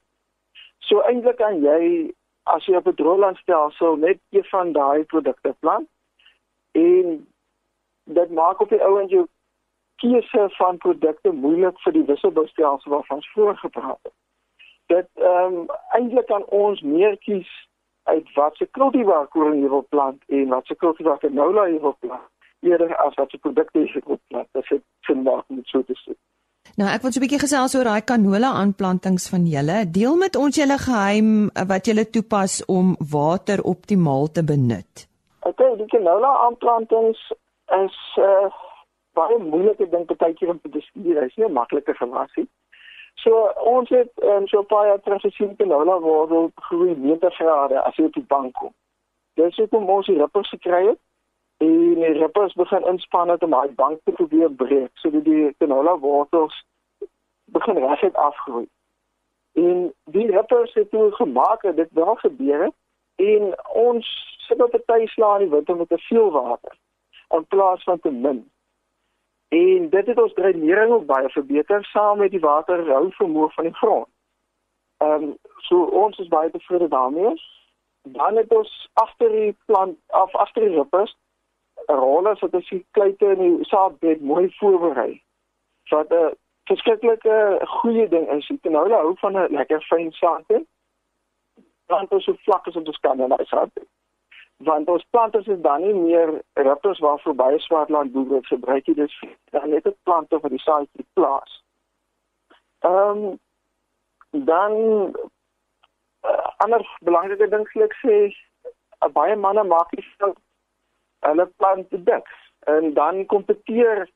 So 0.79 1.03
eintlik 1.07 1.37
kan 1.37 1.59
jy 1.63 2.11
as 2.43 2.65
jy 2.65 2.75
op 2.75 2.87
'n 2.87 2.95
drooglandstelsel 2.95 3.95
net 3.95 4.19
een 4.29 4.43
van 4.43 4.71
daai 4.71 5.03
produkte 5.03 5.55
plant 5.59 5.87
en 6.71 7.27
dit 8.03 8.31
maak 8.31 8.61
op 8.61 8.69
die 8.69 8.83
ouens 8.83 9.11
jou 9.11 9.27
keuse 9.95 10.49
van 10.49 10.77
produkte 10.77 11.31
moeilik 11.31 11.79
vir 11.79 11.93
die 11.93 12.05
wisselboustelsel 12.05 12.91
waarvan 12.91 13.17
ons 13.17 13.31
vroeër 13.31 13.57
gepraat 13.57 13.99
het. 14.01 14.13
Dit 14.85 15.07
ehm 15.13 15.53
um, 15.53 15.65
eintlik 15.97 16.25
kan 16.25 16.45
ons 16.45 16.81
meer 16.81 17.17
kies 17.17 17.51
uit 18.03 18.33
wat 18.33 18.55
se 18.55 18.65
kultivar 18.65 19.27
koring 19.27 19.61
jy 19.61 19.69
wil 19.69 19.85
plant 19.89 20.23
en 20.27 20.47
wat 20.49 20.65
se 20.65 20.75
kultivar 20.75 21.19
canola 21.19 21.67
jy 21.67 21.79
wil 21.79 21.95
plant 21.99 22.30
eerder 22.61 22.95
as 23.05 23.15
wat 23.19 23.31
se 23.31 23.37
produkte 23.37 23.79
jy 23.79 24.01
wil 24.05 24.19
plant. 24.27 24.47
Dit 24.53 24.71
is 24.71 24.83
sin 25.07 25.23
maak 25.23 25.45
met 25.47 25.65
so 25.73 25.83
te 25.83 25.97
sê. 26.03 26.15
Nou 26.79 26.87
ek 26.87 27.03
wil 27.03 27.11
so 27.11 27.19
'n 27.19 27.25
bietjie 27.25 27.43
gesels 27.43 27.75
oor 27.75 27.87
daai 27.89 28.05
canola 28.11 28.49
aanplantings 28.61 29.29
van 29.33 29.45
julle. 29.53 29.77
Deel 29.97 30.15
met 30.17 30.35
ons 30.35 30.55
julle 30.55 30.77
geheim 30.77 31.49
eh, 31.49 31.65
wat 31.67 31.85
julle 31.85 32.05
toepas 32.09 32.65
om 32.65 32.95
water 33.17 33.63
optimaal 33.73 34.31
te 34.31 34.43
benut. 34.43 35.07
Okay, 35.41 35.75
die 35.77 35.89
canola 35.95 36.31
aanplantings 36.47 37.19
is 37.83 37.97
uh, 38.17 38.47
baie 39.17 39.37
moeilike 39.37 39.89
ding 39.89 40.05
partykeer 40.05 40.49
om 40.49 40.59
te 40.61 40.69
bestuur. 40.69 41.13
Dit 41.19 41.29
is 41.29 41.35
nie 41.35 41.47
'n 41.47 41.53
maklike 41.53 41.93
gewasie. 41.93 42.47
So 43.15 43.51
ons 43.75 43.89
het 43.89 44.11
um, 44.23 44.47
so 44.47 44.63
baie 44.63 44.99
terug 45.01 45.21
gesien 45.21 45.55
canola 45.55 45.95
op 45.97 46.51
groei 46.55 46.95
90 46.95 47.35
grade 47.35 47.81
as 47.81 47.95
jy 47.95 48.05
op 48.05 48.13
die 48.13 48.27
bank 48.27 48.53
kom. 48.53 48.73
Dis 49.33 49.57
hoekom 49.57 49.89
ons 49.89 50.05
die 50.05 50.17
rippers 50.17 50.49
gekry 50.49 50.87
het 50.87 50.99
en 51.61 51.93
die 51.93 52.13
rippers 52.17 52.53
begin 52.53 52.85
inspann 52.87 53.29
het 53.29 53.43
om 53.43 53.49
daai 53.53 53.71
bank 53.77 53.99
te 54.03 54.11
probeer 54.11 54.51
breek 54.51 54.89
sodat 54.93 55.23
die 55.23 55.55
canola 55.57 55.97
wortels 55.97 56.55
begin 57.45 57.77
reguit 57.77 58.15
afgroei. 58.15 58.67
En 59.53 59.93
die 60.15 60.31
rippers 60.31 60.73
het 60.73 60.89
toe 60.89 61.11
gemaak 61.11 61.61
dat 61.61 61.75
dit 61.75 61.91
wel 61.91 62.15
gebeur 62.15 62.63
het 62.63 62.77
en 63.15 63.53
ons 63.73 64.09
sit 64.47 64.63
op 64.63 64.73
'n 64.73 64.83
tuislaan 64.85 65.41
in 65.41 65.47
die 65.47 65.55
winter 65.55 65.75
met 65.75 65.89
te 65.89 65.97
veel 65.97 66.31
water 66.31 66.77
in 67.29 67.45
plaas 67.47 67.83
van 67.83 67.99
te 67.99 68.11
min. 68.11 68.51
En 69.47 69.89
dit 69.89 70.05
het 70.07 70.21
ons 70.21 70.33
dreinering 70.33 70.91
ook 70.91 71.05
baie 71.05 71.29
verbeter 71.29 71.85
saam 71.85 72.17
met 72.17 72.31
die 72.31 72.39
waterhou 72.39 73.11
vermoë 73.11 73.49
van 73.53 73.63
die 73.63 73.73
grond. 73.73 74.07
Ehm 74.97 75.23
um, 75.23 75.37
so 75.57 75.83
ons 75.83 76.17
is 76.17 76.27
baie 76.27 76.51
tevrede 76.51 76.87
daarmee. 76.87 77.33
Dan 78.01 78.35
het 78.35 78.53
ons 78.53 78.89
agter 78.93 79.29
die 79.29 79.57
plant 79.65 79.97
af 80.07 80.35
agter 80.35 80.61
die 80.61 80.75
rippers 80.75 81.17
rolle 81.87 82.35
wat 82.39 82.53
as 82.53 82.69
jy 82.69 82.83
kleite 82.91 83.31
in 83.35 83.41
die 83.41 83.65
saadbed 83.69 84.21
mooi 84.21 84.49
voorberei. 84.59 85.21
So 85.87 85.99
'n 85.99 86.35
verskriklike 86.69 87.59
goeie 87.81 88.07
ding 88.09 88.27
is 88.29 88.51
kan 88.61 88.71
nou 88.71 88.89
hou 88.91 89.15
van 89.21 89.37
'n 89.37 89.53
lekker 89.55 89.81
fyn 89.89 90.11
saadbed. 90.11 90.65
Plant 91.85 92.11
ons 92.11 92.23
so 92.23 92.33
vlak 92.33 92.67
as 92.67 92.75
ons 92.75 92.99
kan 92.99 93.19
in 93.19 93.29
daai 93.29 93.45
saadbed. 93.45 93.87
Want 94.57 94.89
ons 94.89 95.05
plante 95.09 95.37
is 95.37 95.61
dan 95.61 95.81
nie 95.81 95.93
meer 95.93 96.41
rippers 96.53 96.99
waar 96.99 97.19
verby 97.19 97.57
swartland 97.57 98.11
boere 98.11 98.43
gebruik 98.43 98.85
jy 98.85 98.93
dis 98.93 99.23
dan 99.51 99.69
net 99.69 99.87
'n 99.87 99.95
plante 100.03 100.39
vir 100.39 100.49
die 100.49 100.65
saadjie 100.67 101.05
plaas. 101.13 101.63
Ehm 102.79 103.17
um, 103.17 103.39
dan 104.31 104.71
uh, 106.21 106.47
ander 106.57 106.97
belangrike 107.01 107.47
ding 107.49 107.67
sê 107.71 107.83
ek 107.83 107.95
sê 108.03 108.17
baie 109.13 109.35
manne 109.35 109.63
maak 109.63 109.91
nie 109.91 110.05
hulle 111.27 111.45
plante 111.57 112.03
dik 112.03 112.27
en 112.71 112.93
dan 112.93 113.25
kompeteer 113.25 114.09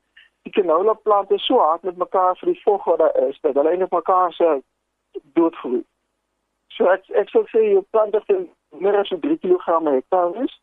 die 0.46 0.52
canola 0.52 0.94
plante 0.94 1.38
so 1.38 1.58
hard 1.58 1.82
met 1.82 1.96
mekaar 1.96 2.36
vir 2.38 2.52
die 2.52 2.62
vog 2.62 2.84
wat 2.84 2.98
daar 3.02 3.16
is 3.28 3.38
dat 3.42 3.54
hulle 3.54 3.70
eintlik 3.70 3.94
mekaar 3.94 4.32
se 4.32 4.50
doodgroei. 5.38 5.82
So 6.76 6.90
ek 6.92 7.08
ek 7.22 7.32
sou 7.32 7.42
sê 7.50 7.64
jou 7.72 7.82
plante 7.90 8.22
het 8.26 8.46
meer 8.84 8.98
as 9.00 9.10
3 9.10 9.38
kg 9.42 9.80
hektaar 9.88 10.36
is. 10.44 10.54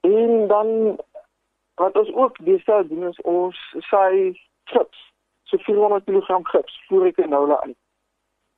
En 0.00 0.46
dan 0.48 0.98
wat 1.76 1.96
ons 2.02 2.12
ook 2.14 2.38
besou 2.48 2.80
doen 2.88 3.08
is 3.08 3.20
ons 3.22 3.58
saai 3.90 4.40
chips. 4.64 5.02
So 5.44 5.58
400 5.58 6.04
kg 6.04 6.40
chips 6.50 6.78
voor 6.88 7.06
ek 7.06 7.18
canola 7.20 7.60
uit. 7.62 7.76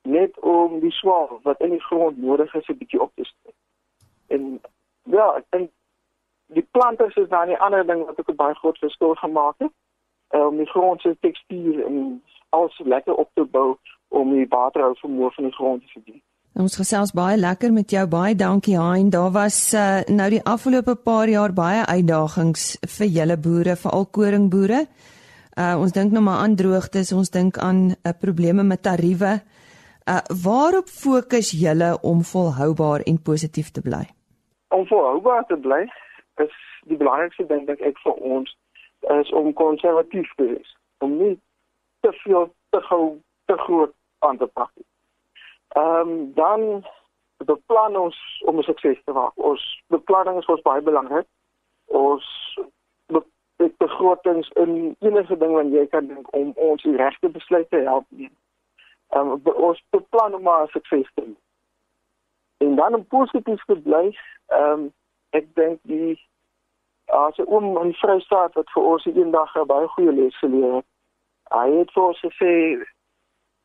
Net 0.07 0.39
om 0.39 0.79
die 0.79 0.93
swaar 0.95 1.35
wat 1.43 1.61
in 1.61 1.75
die 1.75 1.83
grond 1.89 2.17
nodig 2.17 2.53
is 2.55 2.69
'n 2.69 2.77
bietjie 2.77 3.01
op 3.01 3.11
te 3.15 3.25
steek. 3.25 3.57
En 4.27 4.61
ja, 5.03 5.35
ek 5.35 5.45
dink 5.49 5.71
die 6.53 6.67
planters 6.71 7.15
is 7.15 7.29
dan 7.29 7.49
'n 7.49 7.61
ander 7.65 7.85
ding 7.87 8.05
wat 8.05 8.19
ook 8.19 8.29
'n 8.29 8.35
baie 8.35 8.55
groot 8.55 8.77
verskil 8.77 9.13
gemaak 9.15 9.55
het 9.57 9.71
uh, 10.29 10.47
om 10.47 10.57
die 10.57 10.69
grond 10.69 11.01
se 11.01 11.17
tekstuur 11.19 11.85
en 11.85 12.23
alles 12.49 12.81
lekker 12.83 13.13
op 13.13 13.29
te 13.33 13.45
bou 13.45 13.77
om 14.07 14.33
die 14.33 14.47
waterhou 14.49 14.95
vermoë 14.97 15.31
van 15.31 15.43
die 15.43 15.53
grond 15.53 15.81
te 15.81 15.87
verdien. 15.87 16.21
Ons 16.53 16.75
gesels 16.75 17.13
baie 17.13 17.37
lekker 17.37 17.71
met 17.73 17.91
jou. 17.91 18.07
Baie 18.07 18.35
dankie 18.35 18.77
Hein. 18.79 19.09
Daar 19.09 19.31
was 19.31 19.73
uh, 19.73 20.01
nou 20.07 20.29
die 20.29 20.43
afgelope 20.43 20.95
paar 20.95 21.29
jaar 21.29 21.53
baie 21.53 21.85
uitdagings 21.85 22.77
vir 22.97 23.07
julle 23.07 23.37
boere, 23.37 23.75
veral 23.75 24.05
koringboere. 24.05 24.81
Uh, 25.59 25.75
ons 25.79 25.91
dink 25.91 26.11
nou 26.11 26.23
maar 26.23 26.41
aan 26.43 26.55
droogtes, 26.55 27.11
ons 27.11 27.29
dink 27.29 27.57
aan 27.57 27.89
uh, 27.91 28.13
probleme 28.19 28.63
met 28.63 28.81
tariewe. 28.81 29.39
Uh, 30.09 30.19
waarop 30.43 30.87
fokus 30.87 31.51
julle 31.51 31.97
om 32.01 32.23
volhoubaar 32.23 33.05
en 33.05 33.21
positief 33.21 33.71
te 33.71 33.81
bly? 33.81 34.05
Om 34.75 34.87
volhoubaar 34.87 35.45
te 35.45 35.57
bly, 35.57 35.85
is 36.39 36.55
die 36.91 36.97
belangrikste 36.97 37.45
ding 37.47 37.65
dink 37.67 37.81
ek 37.81 37.99
vir 38.03 38.13
ons 38.35 38.55
is 39.19 39.31
om 39.31 39.53
konservatief 39.53 40.31
te 40.35 40.47
wees. 40.53 40.75
Om 41.05 41.17
nie 41.17 41.35
te 42.05 42.11
veel 42.23 42.49
te 42.69 42.81
gou 42.81 43.19
te 43.45 43.57
groot 43.57 43.93
aan 44.19 44.37
te 44.37 44.47
pak 44.47 44.71
nie. 44.75 44.87
Ehm 45.69 46.09
um, 46.09 46.33
dan 46.33 46.85
beplan 47.45 47.95
ons 47.97 48.17
om 48.45 48.57
'n 48.57 48.63
sukses 48.63 49.03
te 49.03 49.11
maak. 49.11 49.31
Ons 49.35 49.81
beplanning 49.87 50.37
is 50.37 50.45
ons 50.45 50.61
baie 50.61 50.81
belangrik. 50.81 51.27
Ons 51.85 52.25
be 53.07 53.71
begrotings 53.77 54.49
in 54.49 54.95
enige 54.99 55.37
ding 55.37 55.51
wat 55.51 55.71
jy 55.71 55.87
kan 55.87 56.07
dink 56.07 56.33
om 56.33 56.51
ons 56.55 56.83
die 56.83 56.95
regte 56.95 57.29
besluite 57.29 57.69
te 57.69 57.83
help 57.83 58.05
neem. 58.09 58.35
Ehm 59.09 59.31
um, 59.31 59.41
ons 59.55 59.83
beplan 59.89 60.33
om 60.33 60.49
'n 60.49 60.67
sukses 60.67 61.09
te 61.13 61.21
hê. 61.21 61.35
En 62.57 62.75
dan 62.75 62.95
om 62.95 63.05
positief 63.07 63.63
te 63.65 63.75
bly, 63.75 64.17
ehm 64.47 64.71
um, 64.71 64.93
ek 65.29 65.55
dink 65.55 65.79
die 65.81 66.19
as 67.11 67.37
'n 67.37 67.47
oom 67.47 67.77
in 67.83 67.93
Vrystaat 67.93 68.53
wat 68.53 68.69
vir 68.73 68.83
ons 68.83 69.05
eendag 69.05 69.55
'n 69.55 69.65
baie 69.65 69.87
goeie 69.87 70.11
les 70.11 70.37
geleer 70.37 70.73
het. 70.75 70.85
Hy 71.49 71.67
het 71.79 71.91
vir 71.91 72.03
ons 72.03 72.19
gesê 72.19 72.85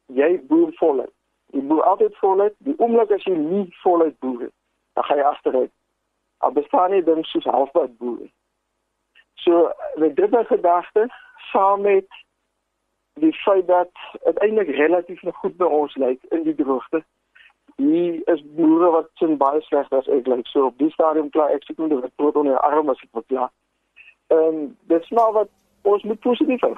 jy 0.07 0.41
boer 0.49 0.73
voluit. 0.73 1.13
Jy 1.53 1.61
boer 1.61 1.83
altyd 1.83 2.17
voluit. 2.17 2.55
Die 2.59 2.79
oomblik 2.79 3.11
as 3.11 3.25
jy 3.25 3.37
nie 3.37 3.77
voluit 3.83 4.19
boer, 4.19 4.51
dan 4.95 5.05
gaan 5.05 5.17
jy 5.17 5.25
agteruit. 5.25 5.73
Al 6.39 6.53
bestaan 6.53 6.91
nie 6.91 7.03
ding 7.03 7.25
soos 7.27 7.45
halfpad 7.45 7.99
boer. 7.99 8.29
So 9.35 9.73
met 9.95 10.17
dit 10.17 10.33
in 10.33 10.47
gedagte, 10.47 11.09
saam 11.53 11.81
met 11.81 12.07
die 13.15 13.33
feit 13.33 13.67
dat 13.67 13.91
dit 14.25 14.39
eintlik 14.39 14.69
relatief 14.69 15.23
nog 15.23 15.37
goed 15.37 15.57
by 15.57 15.65
ons 15.65 15.97
lyk 15.97 16.23
in 16.25 16.43
die 16.43 16.55
droogte. 16.55 17.05
Hier 17.76 18.21
is 18.35 18.43
boere 18.57 18.90
wat 18.95 19.09
sin 19.19 19.37
baie 19.37 19.61
sleg 19.66 19.90
as 19.93 20.09
ek 20.09 20.28
lyk. 20.31 20.47
So 20.47 20.71
op 20.71 20.78
die 20.78 20.90
stadium 20.95 21.31
klaar 21.35 21.54
ek 21.54 21.66
sê 21.66 21.75
moet 21.78 21.90
dit 21.90 22.12
tot 22.16 22.37
onder 22.37 22.59
arm 22.59 22.93
as 22.93 23.00
ek 23.02 23.11
moet 23.12 23.26
klaar. 23.33 23.50
Ehm 24.35 24.69
dis 24.93 25.11
nou 25.11 25.33
wat 25.40 25.50
ons 25.83 26.02
moet 26.02 26.21
positief 26.21 26.62
hou. 26.62 26.75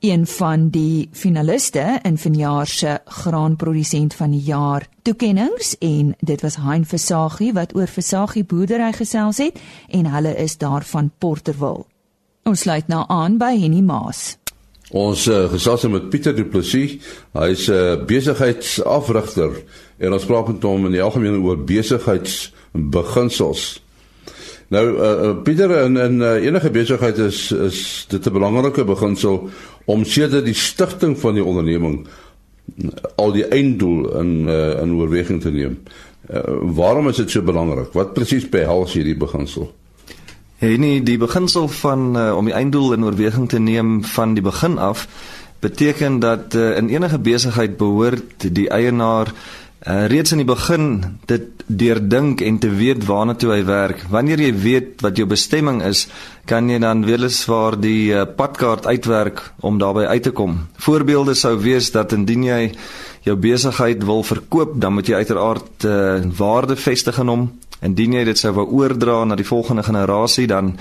Een 0.00 0.24
van 0.26 0.70
die 0.72 1.08
finaliste 1.12 2.00
in 2.08 2.16
vanjaar 2.18 2.66
se 2.66 2.98
graanprodusent 3.04 4.14
van 4.16 4.30
die 4.32 4.40
jaar 4.46 4.86
toekenninge 5.02 5.76
en 5.80 6.14
dit 6.18 6.40
was 6.40 6.56
Hein 6.56 6.84
Versagie 6.88 7.52
wat 7.52 7.74
oor 7.76 7.86
Versagie 7.86 8.44
boerdery 8.44 8.92
gesels 8.96 9.38
het 9.44 9.60
en 9.88 10.08
hulle 10.08 10.32
is 10.36 10.56
daar 10.58 10.82
van 10.82 11.12
Porterville. 11.18 11.84
Ons 12.48 12.60
sluit 12.64 12.88
nou 12.88 13.04
aan 13.08 13.36
by 13.36 13.52
Henny 13.60 13.84
Maas. 13.84 14.39
Ons 14.90 15.28
uh, 15.30 15.44
gesels 15.52 15.84
met 15.86 16.10
Pieter 16.10 16.34
Du 16.34 16.44
Plessis. 16.50 16.98
Hy's 17.32 17.68
'n 17.68 17.72
uh, 17.72 18.04
besigheidsafrigter 18.06 19.50
en 19.98 20.12
ons 20.12 20.24
praat 20.24 20.48
met 20.48 20.62
hom 20.62 20.86
in 20.86 20.92
die 20.92 21.02
algemeen 21.02 21.42
oor 21.42 21.56
besigheidsbeginsels. 21.56 23.82
Nou 24.70 24.98
uh, 24.98 25.42
Pieter 25.42 25.70
in 25.84 25.96
in 25.96 26.20
uh, 26.20 26.42
enige 26.42 26.70
besigheid 26.70 27.18
is 27.18 27.52
is 27.52 28.04
dit 28.08 28.26
'n 28.26 28.32
belangrike 28.32 28.84
beginsel 28.84 29.50
om 29.84 30.04
sedert 30.04 30.44
die 30.44 30.54
stigting 30.54 31.18
van 31.18 31.34
die 31.34 31.44
onderneming 31.44 32.06
al 33.16 33.32
die 33.32 33.46
einddoel 33.46 34.18
in 34.18 34.48
uh, 34.48 34.82
in 34.82 34.94
oorweging 34.94 35.40
te 35.40 35.50
neem. 35.50 35.78
Uh, 36.30 36.40
waarom 36.62 37.08
is 37.08 37.16
dit 37.16 37.30
so 37.30 37.42
belangrik? 37.42 37.92
Wat 37.92 38.14
presies 38.14 38.48
behels 38.48 38.92
hierdie 38.92 39.16
beginsel? 39.16 39.74
Hey 40.60 40.76
nee, 40.76 40.98
die 41.00 41.16
beginsel 41.16 41.70
van 41.72 42.16
uh, 42.20 42.36
om 42.36 42.44
die 42.44 42.52
einddoel 42.52 42.92
in 42.92 43.04
oorweging 43.06 43.46
te 43.48 43.56
neem 43.56 44.02
van 44.04 44.34
die 44.36 44.42
begin 44.44 44.74
af 44.76 45.06
beteken 45.64 46.18
dat 46.20 46.52
uh, 46.52 46.74
in 46.76 46.90
enige 46.92 47.16
besigheid 47.18 47.78
behoort 47.80 48.44
die 48.44 48.66
eienaar 48.68 49.30
uh, 49.32 50.04
reeds 50.12 50.34
in 50.36 50.42
die 50.42 50.48
begin 50.50 50.84
dit 51.32 51.64
deurdink 51.64 52.44
en 52.44 52.58
te 52.60 52.68
weet 52.76 53.06
waarna 53.08 53.38
toe 53.40 53.54
hy 53.54 53.62
werk. 53.64 54.04
Wanneer 54.12 54.42
jy 54.44 54.50
weet 54.66 55.00
wat 55.00 55.16
jou 55.16 55.24
bestemming 55.30 55.80
is, 55.80 56.04
kan 56.44 56.68
jy 56.68 56.76
dan 56.84 57.06
weliswaar 57.08 57.78
die 57.80 58.12
uh, 58.12 58.26
padkaart 58.28 58.84
uitwerk 58.84 59.40
om 59.64 59.80
daarby 59.80 60.04
uit 60.12 60.28
te 60.28 60.34
kom. 60.36 60.58
Voorbeelde 60.76 61.38
sou 61.40 61.54
wees 61.64 61.88
dat 61.96 62.12
indien 62.12 62.44
jy 62.50 62.60
jou 63.24 63.38
besigheid 63.40 64.04
wil 64.04 64.20
verkoop, 64.28 64.76
dan 64.76 64.98
moet 64.98 65.08
jy 65.08 65.24
uiteraard 65.24 65.88
uh, 65.88 66.20
waarde 66.36 66.76
vestig 66.76 67.24
in 67.24 67.32
hom 67.32 67.48
indien 67.82 68.12
jy 68.18 68.24
dit 68.28 68.38
sou 68.38 68.52
wou 68.56 68.66
oordra 68.80 69.24
na 69.24 69.36
die 69.38 69.46
volgende 69.46 69.82
generasie 69.86 70.46
dan 70.46 70.76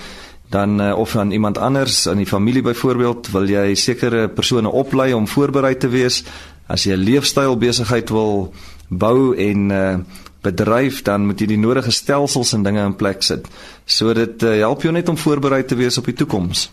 dan 0.50 0.82
uh, 0.82 0.98
of 0.98 1.16
aan 1.16 1.32
iemand 1.32 1.58
anders 1.58 2.08
in 2.10 2.18
die 2.18 2.26
familie 2.26 2.62
byvoorbeeld 2.66 3.28
wil 3.32 3.46
jy 3.50 3.76
sekere 3.78 4.28
persone 4.34 4.70
oplei 4.70 5.14
om 5.14 5.28
voorberei 5.28 5.76
te 5.78 5.88
wees. 5.88 6.24
As 6.68 6.84
jy 6.84 6.98
'n 6.98 7.06
leefstyl 7.06 7.58
besigheid 7.58 8.10
wil 8.10 8.54
bou 8.90 9.36
en 9.38 9.70
uh, 9.72 9.98
bedryf 10.42 11.02
dan 11.02 11.26
moet 11.26 11.40
jy 11.40 11.48
die 11.48 11.58
nodige 11.62 11.92
stelsels 11.92 12.54
en 12.54 12.64
dinge 12.64 12.82
in 12.82 12.96
plek 12.96 13.22
sit. 13.24 13.48
So 13.86 14.14
dit 14.14 14.44
uh, 14.44 14.58
help 14.58 14.82
jou 14.82 14.94
net 14.94 15.10
om 15.10 15.18
voorberei 15.18 15.66
te 15.66 15.76
wees 15.76 15.98
op 15.98 16.06
die 16.06 16.18
toekoms 16.18 16.70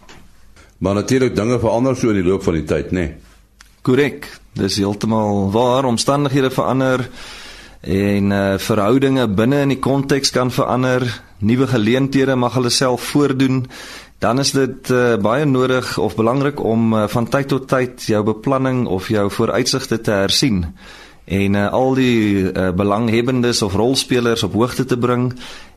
maar 0.78 0.94
natuurlik 0.94 1.36
dinge 1.36 1.58
verander 1.58 1.96
so 1.96 2.08
in 2.08 2.20
die 2.20 2.26
loop 2.26 2.42
van 2.44 2.58
die 2.58 2.66
tyd 2.68 2.92
nê 2.92 3.00
nee. 3.00 3.14
korrek 3.82 4.28
dis 4.56 4.78
heeltemal 4.80 5.50
waar. 5.52 5.84
Omstandighede 5.84 6.50
verander 6.50 7.04
en 7.86 8.32
uh, 8.34 8.58
verhoudinge 8.58 9.28
binne 9.30 9.60
in 9.62 9.70
die 9.76 9.78
konteks 9.78 10.32
kan 10.34 10.50
verander, 10.50 11.06
nuwe 11.38 11.68
geleenthede 11.70 12.34
mag 12.34 12.56
hulle 12.58 12.70
self 12.74 13.12
voordoen, 13.12 13.64
dan 14.18 14.40
is 14.42 14.50
dit 14.56 14.90
uh, 14.90 15.16
baie 15.22 15.44
nodig 15.46 15.98
of 15.98 16.16
belangrik 16.18 16.60
om 16.60 16.94
uh, 16.94 17.06
van 17.08 17.28
tyd 17.30 17.48
tot 17.52 17.68
tyd 17.70 18.08
jou 18.10 18.22
beplanning 18.26 18.86
of 18.86 19.10
jou 19.12 19.28
vooruitsigte 19.30 20.00
te 20.00 20.10
hersien 20.24 20.64
en 21.26 21.58
uh, 21.58 21.66
al 21.74 21.94
die 21.98 22.46
uh, 22.46 22.70
belanghebbendes 22.70 23.62
of 23.62 23.74
rolspelers 23.74 24.42
op 24.46 24.54
hoogte 24.54 24.84
te 24.84 24.98
bring 24.98 25.32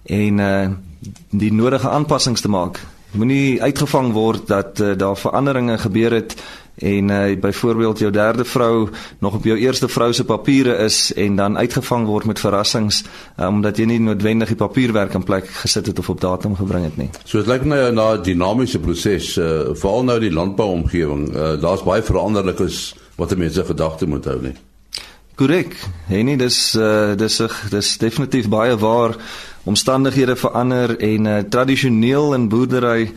en 0.05 0.39
uh, 0.39 0.69
die 1.29 1.51
nodige 1.53 1.89
aanpassings 1.89 2.41
te 2.41 2.49
maak. 2.49 2.79
Moenie 3.17 3.61
uitgevang 3.61 4.11
word 4.13 4.47
dat 4.47 4.79
uh, 4.79 4.93
daar 4.97 5.17
veranderinge 5.17 5.77
gebeur 5.81 6.13
het 6.13 6.35
en 6.79 7.09
uh, 7.09 7.39
byvoorbeeld 7.39 7.99
jou 7.99 8.11
derde 8.11 8.45
vrou 8.45 8.89
nog 9.19 9.33
op 9.33 9.43
jou 9.43 9.57
eerste 9.57 9.87
vrou 9.87 10.13
se 10.13 10.25
papiere 10.25 10.75
is 10.85 11.13
en 11.13 11.35
dan 11.35 11.57
uitgevang 11.57 12.05
word 12.05 12.25
met 12.25 12.39
verrassings 12.39 13.03
uh, 13.37 13.47
omdat 13.47 13.77
jy 13.77 13.85
nie 13.85 13.99
noodwendig 13.99 14.47
die 14.47 14.59
papierwerk 14.59 15.13
in 15.13 15.23
plek 15.23 15.47
gesit 15.61 15.85
het 15.85 15.99
of 15.99 16.09
op 16.09 16.21
datum 16.21 16.55
gebring 16.55 16.83
het 16.83 16.97
nie. 16.97 17.09
So 17.23 17.37
dit 17.37 17.47
lyk 17.47 17.65
nou 17.65 17.91
na 17.91 18.13
'n 18.15 18.23
dinamiese 18.23 18.79
proses 18.79 19.37
uh, 19.37 19.73
veral 19.73 20.03
nou 20.03 20.19
die 20.19 20.31
landbouomgewing. 20.31 21.29
Uh, 21.35 21.61
Daar's 21.61 21.83
baie 21.83 22.03
veranderlikes 22.03 22.95
wat 23.15 23.37
mense 23.37 23.65
gedagte 23.65 24.07
moet 24.07 24.25
hou 24.25 24.41
nie. 24.41 24.55
Korrek. 25.39 25.75
En 26.09 26.25
nie 26.25 26.37
dis 26.37 26.75
uh, 26.75 27.15
dis 27.15 27.41
dis 27.71 27.97
definitief 27.97 28.49
baie 28.51 28.75
waar 28.77 29.15
omstandighede 29.63 30.35
verander 30.35 30.97
en 30.99 31.25
uh, 31.25 31.37
tradisioneel 31.49 32.33
in 32.33 32.49
boerdery 32.49 33.11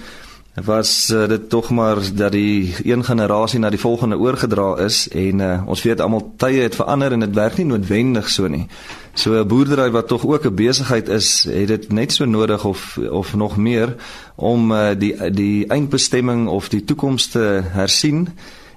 was 0.54 1.10
uh, 1.10 1.28
dit 1.28 1.48
tog 1.48 1.70
maar 1.70 1.96
dat 2.14 2.32
die 2.32 2.74
een 2.84 3.04
generasie 3.04 3.58
na 3.58 3.70
die 3.70 3.80
volgende 3.80 4.18
oorgedra 4.18 4.76
is 4.76 5.08
en 5.08 5.38
uh, 5.40 5.62
ons 5.66 5.82
weet 5.82 6.00
almal 6.00 6.32
tye 6.36 6.60
het 6.60 6.74
verander 6.74 7.12
en 7.12 7.20
dit 7.24 7.34
werk 7.34 7.56
nie 7.56 7.66
noodwendig 7.66 8.28
so 8.28 8.46
nie. 8.46 8.66
So 9.14 9.40
'n 9.40 9.48
boerdery 9.48 9.90
wat 9.90 10.08
tog 10.08 10.26
ook 10.26 10.44
'n 10.44 10.54
besigheid 10.54 11.08
is, 11.08 11.46
het 11.48 11.68
dit 11.68 11.92
net 11.92 12.12
so 12.12 12.24
nodig 12.24 12.64
of 12.64 12.98
of 13.10 13.34
nog 13.34 13.56
meer 13.56 13.96
om 14.34 14.72
uh, 14.72 14.90
die 14.98 15.30
die 15.30 15.66
eindbestemming 15.66 16.48
of 16.48 16.68
die 16.68 16.84
toekoms 16.84 17.26
te 17.26 17.62
hersien 17.64 18.28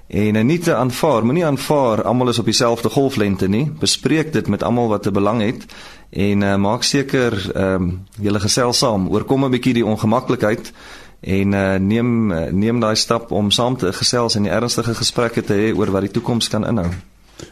en 0.06 0.34
uh, 0.34 0.42
nie 0.42 0.58
te 0.58 0.74
aanvaar, 0.74 1.24
moenie 1.24 1.46
aanvaar 1.46 2.02
almal 2.02 2.28
is 2.28 2.38
op 2.38 2.44
dieselfde 2.44 2.88
golflengte 2.88 3.48
nie. 3.48 3.70
Bespreek 3.78 4.32
dit 4.32 4.48
met 4.48 4.62
almal 4.62 4.88
wat 4.88 5.06
'n 5.06 5.12
belang 5.12 5.42
het 5.42 5.64
en 6.10 6.42
uh, 6.42 6.56
maak 6.56 6.82
seker 6.82 7.50
ehm 7.54 7.82
um, 7.82 8.06
julle 8.20 8.40
gesels 8.40 8.78
saam, 8.78 9.08
oorkom 9.08 9.44
'n 9.44 9.50
bietjie 9.50 9.74
die 9.74 9.86
ongemaklikheid 9.86 10.72
en 11.20 11.52
uh, 11.52 11.74
neem 11.78 12.30
uh, 12.30 12.46
neem 12.52 12.80
daai 12.80 12.96
stap 12.96 13.30
om 13.30 13.50
saam 13.50 13.76
te 13.76 13.92
gesels 13.92 14.36
en 14.36 14.46
ernstige 14.46 14.94
gesprekke 14.94 15.42
te 15.42 15.54
hê 15.54 15.70
oor 15.76 15.90
wat 15.90 16.06
die 16.06 16.14
toekoms 16.18 16.48
kan 16.48 16.66
inhou. 16.66 16.90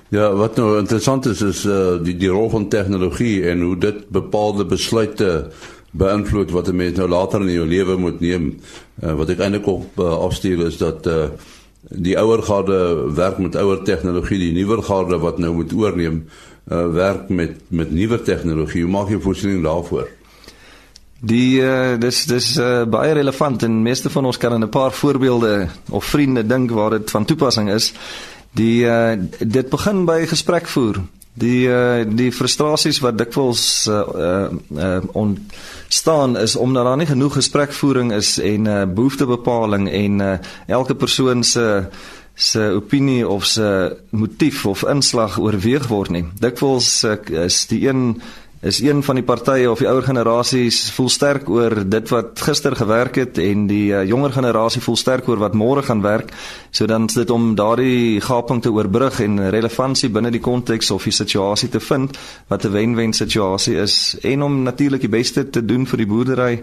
Ja, 0.09 0.31
wat 0.33 0.57
nou 0.57 0.79
interessant 0.79 1.27
is 1.27 1.43
is 1.43 1.65
uh, 1.69 1.97
die 2.05 2.17
die 2.17 2.31
rol 2.33 2.51
van 2.51 2.69
tegnologie 2.69 3.45
en 3.51 3.61
hoe 3.61 3.77
dit 3.77 4.05
bepaalde 4.09 4.65
besluite 4.65 5.51
beïnvloed 5.95 6.51
wat 6.51 6.69
'n 6.69 6.77
mens 6.77 6.97
nou 6.97 7.09
later 7.09 7.41
in 7.41 7.53
jou 7.53 7.67
lewe 7.67 7.97
moet 7.97 8.21
neem. 8.21 8.55
Uh, 9.03 9.15
wat 9.15 9.29
ek 9.29 9.39
eintlik 9.39 9.67
op 9.67 9.99
uh, 9.99 10.19
afstuur 10.27 10.67
is 10.67 10.77
dat 10.77 11.07
uh, 11.07 11.29
die 11.91 12.19
ouer 12.19 12.43
garde 12.43 13.11
werk 13.15 13.39
met 13.39 13.57
ouer 13.57 13.83
tegnologie, 13.85 14.39
die 14.39 14.53
nuwer 14.53 14.83
garde 14.83 15.19
wat 15.19 15.39
nou 15.39 15.55
moet 15.55 15.73
oorneem, 15.73 16.25
uh, 16.73 16.93
werk 16.93 17.29
met 17.29 17.61
met 17.69 17.91
nuwer 17.91 18.23
tegnologie. 18.23 18.83
Hoe 18.83 18.91
maak 18.91 19.09
jy 19.09 19.21
voorsiening 19.21 19.63
daarvoor? 19.63 20.09
Die 21.25 21.63
uh, 21.65 21.95
dis 22.01 22.25
dis 22.29 22.51
uh, 22.61 22.85
baie 22.85 23.15
relevant 23.17 23.63
en 23.65 23.83
meeste 23.83 24.11
van 24.13 24.29
ons 24.29 24.39
kan 24.41 24.53
aan 24.53 24.65
'n 24.65 24.69
paar 24.69 24.93
voorbeelde 24.93 25.69
of 25.91 26.05
vriende 26.05 26.47
dink 26.47 26.71
waar 26.71 26.91
dit 26.91 27.11
van 27.11 27.25
toepassing 27.25 27.71
is. 27.71 27.93
Die 28.53 28.85
uh, 28.85 29.17
dit 29.41 29.69
begin 29.69 30.05
by 30.05 30.27
gesprek 30.27 30.67
voer. 30.69 31.01
Die 31.35 31.67
uh, 31.67 32.05
die 32.07 32.31
frustrasies 32.33 33.01
wat 33.03 33.19
dikwels 33.19 33.89
uh, 33.91 34.03
uh, 34.15 34.47
uh, 34.77 35.01
ontstaan 35.13 36.37
is 36.39 36.57
omdat 36.57 36.85
daar 36.85 36.97
nie 36.97 37.07
genoeg 37.07 37.35
gesprekvoering 37.41 38.13
is 38.13 38.39
en 38.39 38.67
uh, 38.67 38.85
behoeftebepaling 38.87 39.91
en 39.91 40.21
uh, 40.21 40.37
elke 40.67 40.95
persoon 40.95 41.43
se 41.43 41.87
se 42.35 42.71
opinie 42.75 43.29
of 43.29 43.45
se 43.45 43.97
motief 44.11 44.67
of 44.67 44.83
inslag 44.83 45.39
oorweeg 45.39 45.87
word 45.87 46.11
nie. 46.11 46.25
Dikwels 46.39 47.05
uh, 47.05 47.19
is 47.45 47.67
die 47.67 47.89
een 47.89 48.23
is 48.65 48.81
een 48.81 49.03
van 49.03 49.19
die 49.19 49.25
partye 49.25 49.69
of 49.71 49.79
die 49.83 49.89
ouer 49.89 50.03
generasies 50.03 50.87
voel 50.97 51.11
sterk 51.13 51.49
oor 51.53 51.83
dit 51.85 52.09
wat 52.09 52.41
gister 52.47 52.73
gewerk 52.77 53.19
het 53.21 53.39
en 53.39 53.67
die 53.69 53.91
uh, 53.93 54.01
jonger 54.09 54.33
generasie 54.33 54.81
voel 54.81 54.97
sterk 54.97 55.29
oor 55.29 55.43
wat 55.43 55.57
môre 55.59 55.83
gaan 55.85 56.01
werk. 56.03 56.33
So 56.73 56.89
dan 56.89 57.05
is 57.11 57.19
dit 57.19 57.31
om 57.31 57.53
daardie 57.55 58.21
gaping 58.25 58.63
te 58.65 58.73
oorbrug 58.73 59.21
en 59.21 59.51
relevantie 59.53 60.09
binne 60.09 60.33
die 60.33 60.41
konteks 60.41 60.91
of 60.97 61.05
die 61.05 61.13
situasie 61.13 61.69
te 61.69 61.81
vind 61.81 62.17
wat 62.49 62.65
'n 62.65 62.73
wen-wen 62.73 63.13
situasie 63.13 63.77
is 63.77 64.17
en 64.23 64.43
om 64.43 64.63
natuurlik 64.63 65.01
die 65.01 65.13
beste 65.13 65.51
te 65.51 65.65
doen 65.65 65.87
vir 65.87 65.99
die 65.99 66.07
boerdery 66.07 66.63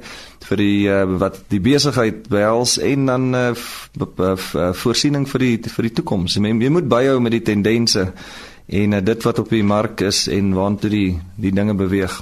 vir 0.49 0.57
die 0.57 0.89
uh, 0.89 1.05
wat 1.05 1.43
die 1.49 1.61
besigheid 1.61 2.27
behels 2.29 2.79
en 2.79 3.05
dan 3.05 3.35
uh, 3.35 3.53
voorsiening 4.73 5.29
vir 5.29 5.39
die 5.39 5.57
vir 5.69 5.83
die 5.83 5.93
toekoms. 5.93 6.35
Jy 6.35 6.69
moet 6.69 6.89
byhou 6.89 7.19
met 7.19 7.31
die 7.31 7.45
tendense 7.45 8.11
en 8.71 8.97
uh, 8.97 9.03
dit 9.03 9.23
wat 9.27 9.39
op 9.39 9.49
die 9.51 9.63
mark 9.63 10.01
is 10.07 10.25
en 10.31 10.53
waantoe 10.55 10.89
die 10.89 11.09
die 11.35 11.53
dinge 11.55 11.75
beweeg. 11.75 12.21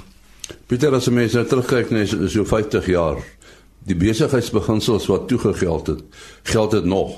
Pieter 0.66 0.94
as 0.94 1.08
mense 1.08 1.38
nou 1.38 1.46
terugkyk 1.46 1.92
na 1.94 2.06
so 2.06 2.44
50 2.44 2.90
jaar 2.90 3.20
Die 3.88 3.96
besigheidsbeginsels 3.96 5.08
wat 5.08 5.28
toegegeld 5.28 5.86
het, 5.86 6.00
geld 6.42 6.70
dit 6.70 6.84
nog? 6.84 7.16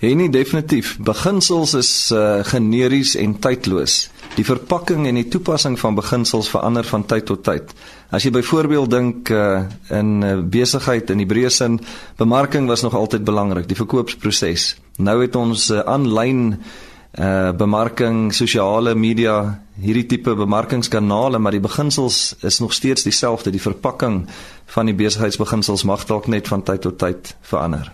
Nee, 0.00 0.14
nie 0.16 0.30
definitief. 0.32 0.94
Beginsels 1.04 1.74
is 1.76 1.90
uh, 2.12 2.40
generies 2.48 3.14
en 3.20 3.34
tydloos. 3.40 4.08
Die 4.36 4.44
verpakking 4.44 5.06
en 5.08 5.18
die 5.18 5.26
toepassing 5.28 5.76
van 5.80 5.96
beginsels 5.96 6.48
verander 6.52 6.86
van 6.88 7.04
tyd 7.08 7.26
tot 7.28 7.42
tyd. 7.44 7.74
As 8.12 8.24
jy 8.24 8.32
byvoorbeeld 8.32 8.92
dink 8.92 9.32
uh, 9.32 9.64
in 9.92 10.20
uh, 10.24 10.36
besigheid 10.40 11.12
in 11.12 11.20
die 11.20 11.28
breë 11.28 11.52
sin, 11.52 11.80
bemarking 12.20 12.68
was 12.68 12.84
nog 12.84 12.96
altyd 12.96 13.24
belangrik, 13.28 13.68
die 13.68 13.76
verkoopsproses. 13.76 14.74
Nou 15.00 15.18
het 15.20 15.36
ons 15.36 15.68
aanlyn 15.72 16.46
uh, 16.54 16.72
uh, 17.18 17.52
bemarking, 17.52 18.32
sosiale 18.34 18.94
media, 18.94 19.60
hierdie 19.80 20.06
tipe 20.06 20.34
bemarkingskanale, 20.34 21.38
maar 21.38 21.56
die 21.56 21.62
beginsels 21.62 22.36
is 22.46 22.60
nog 22.60 22.72
steeds 22.72 23.02
dieselfde. 23.02 23.50
Die 23.50 23.62
verpakking 23.62 24.26
van 24.74 24.86
die 24.86 24.94
besigheidsbeginsels 24.94 25.84
mag 25.88 26.04
dalk 26.06 26.28
net 26.28 26.48
van 26.48 26.62
tyd 26.62 26.84
tot 26.86 26.98
tyd 26.98 27.34
verander. 27.40 27.92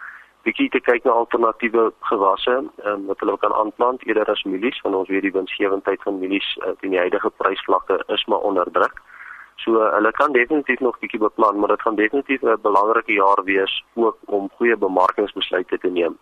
bietjie 0.46 0.70
te 0.70 0.80
kyk 0.80 1.06
na 1.06 1.12
alternatiewe 1.12 1.92
gewasse 2.10 2.56
um, 2.58 3.06
wat 3.10 3.20
hulle 3.20 3.38
kan 3.38 3.54
aanplant 3.54 4.06
eerder 4.08 4.30
as 4.34 4.44
mielies 4.44 4.82
want 4.82 4.96
ons 4.96 5.10
weet 5.14 5.26
die 5.26 5.34
winsgewendheid 5.38 6.02
van 6.08 6.20
mielies 6.20 6.50
uh, 6.58 6.74
teen 6.82 6.94
die 6.94 7.02
huidige 7.02 7.32
prysvlakke 7.42 8.02
is 8.18 8.26
maar 8.26 8.46
onder 8.50 8.72
druk. 8.72 9.02
So 9.56 9.72
hulle 9.96 10.12
kan 10.12 10.32
definitief 10.32 10.80
nog 10.80 11.00
bietjie 11.00 11.20
beplan, 11.20 11.60
maar 11.60 11.68
dit 11.68 11.82
gaan 11.82 11.96
definitief 11.96 12.42
'n 12.42 12.62
belangrike 12.62 13.14
jaar 13.14 13.44
wees 13.44 13.84
ook 13.94 14.18
om 14.26 14.50
goeie 14.58 14.78
bemarkingsbesluite 14.78 15.78
te 15.78 15.90
neem. 15.90 16.18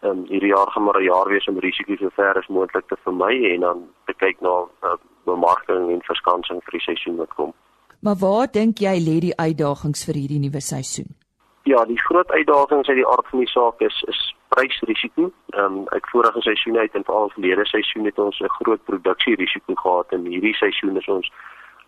Ehm 0.00 0.10
um, 0.10 0.24
hierdie 0.26 0.54
jaar 0.54 0.70
gaan 0.70 0.84
maar 0.84 1.00
'n 1.00 1.04
jaar 1.04 1.28
wees 1.28 1.46
om 1.46 1.58
risiko's 1.58 1.98
so 1.98 2.08
ver 2.12 2.34
as 2.38 2.46
moontlik 2.46 2.86
te 2.86 2.96
vermy 3.04 3.52
en 3.54 3.60
dan 3.60 3.88
te 4.04 4.14
kyk 4.14 4.40
na 4.40 4.54
uh, 4.84 4.96
bemarking 5.24 5.90
en 5.90 6.02
verskansing 6.02 6.60
vir 6.64 6.72
die 6.72 6.80
seisoen 6.80 7.16
wat 7.16 7.34
kom. 7.34 7.52
Maar 8.00 8.16
waar 8.16 8.48
dink 8.50 8.78
jy 8.78 8.96
lê 9.08 9.16
die 9.20 9.36
uitdagings 9.36 10.04
vir 10.04 10.14
hierdie 10.14 10.40
nuwe 10.40 10.60
seisoen? 10.60 11.10
Ja, 11.62 11.84
die 11.84 12.00
groot 12.00 12.30
uitdagings 12.30 12.88
uit 12.88 12.96
die 12.96 13.06
aard 13.06 13.28
van 13.30 13.38
die 13.38 13.48
saak 13.48 13.80
is 13.80 14.02
is 14.08 14.34
prysrisiko. 14.48 15.30
Ehm 15.54 15.64
um, 15.64 15.88
uit 15.88 16.10
vorige 16.10 16.40
seisoene 16.40 16.78
uit 16.78 16.94
en 16.94 17.04
veral 17.04 17.30
verlede 17.30 17.66
seisoen 17.66 18.04
het 18.04 18.18
ons 18.18 18.40
'n 18.40 18.54
groot 18.58 18.84
produksierisiko 18.84 19.74
gehad 19.74 20.08
en 20.08 20.24
hierdie 20.24 20.54
seisoen 20.54 20.96
is 20.96 21.08
ons 21.08 21.32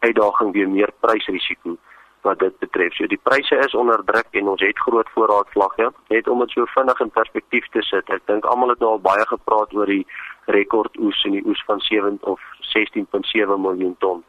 uitdaging 0.07 0.53
weer 0.53 0.69
meer 0.69 0.93
prysrisiko 1.01 1.77
wat 2.25 2.38
dit 2.38 2.59
betref. 2.59 2.95
So 2.97 3.07
die 3.07 3.21
pryse 3.23 3.57
is 3.67 3.75
onder 3.75 4.01
druk 4.05 4.29
en 4.31 4.49
ons 4.49 4.62
het 4.64 4.79
groot 4.79 5.09
voorraadvlagge. 5.14 5.90
Net 6.09 6.29
om 6.29 6.38
dit 6.45 6.51
so 6.57 6.64
vinnig 6.73 7.01
in 7.01 7.11
perspektief 7.11 7.67
te 7.73 7.83
sit. 7.83 8.09
Ek 8.09 8.25
dink 8.31 8.45
almal 8.49 8.73
het 8.73 8.81
nou 8.85 8.95
al 8.97 9.03
baie 9.05 9.27
gepraat 9.29 9.75
oor 9.77 9.90
die 9.93 10.07
rekord 10.57 10.97
oes 10.99 11.25
en 11.29 11.37
die 11.37 11.45
oes 11.45 11.61
van 11.69 11.81
7 11.85 12.19
of 12.33 12.40
16.7 12.73 13.61
miljoen 13.67 13.97
ton. 14.05 14.25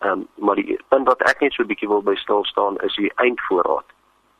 Ehm 0.00 0.22
um, 0.22 0.28
maar 0.46 0.56
die 0.62 0.78
punt 0.88 1.10
wat 1.10 1.22
ek 1.30 1.42
net 1.44 1.52
so 1.52 1.62
'n 1.62 1.70
bietjie 1.72 1.88
wil 1.88 2.02
by 2.02 2.14
stil 2.22 2.44
staan 2.44 2.78
is 2.86 2.94
die 2.96 3.12
eindvoorraad. 3.14 3.88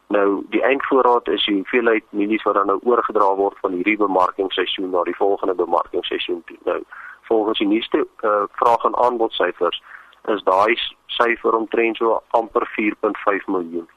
Nou 0.08 0.42
die 0.50 0.62
eindvoorraad 0.62 1.28
is 1.28 1.44
die 1.46 1.54
hoeveelheid 1.54 2.04
mielies 2.10 2.42
wat 2.42 2.54
dan 2.54 2.66
nou 2.66 2.80
oorgedra 2.82 3.34
word 3.34 3.58
van 3.60 3.72
hierdie 3.72 3.96
bemarkingsseisoen 3.96 4.90
na 4.90 5.02
die 5.02 5.16
volgende 5.16 5.54
bemarkingsseisoen 5.54 6.42
toe. 6.46 6.56
Nou 6.64 6.82
volgens 7.22 7.58
die 7.58 7.66
nuutste 7.66 8.06
uh, 8.20 8.42
vraag 8.52 8.84
en 8.84 8.96
aanbod 8.96 9.32
syfers 9.32 9.82
is 10.28 10.42
daai 10.42 10.76
syfer 11.06 11.56
omtrent 11.56 11.96
so 11.96 12.22
amper 12.30 12.66
4.5 12.76 13.46
miljoen. 13.46 13.88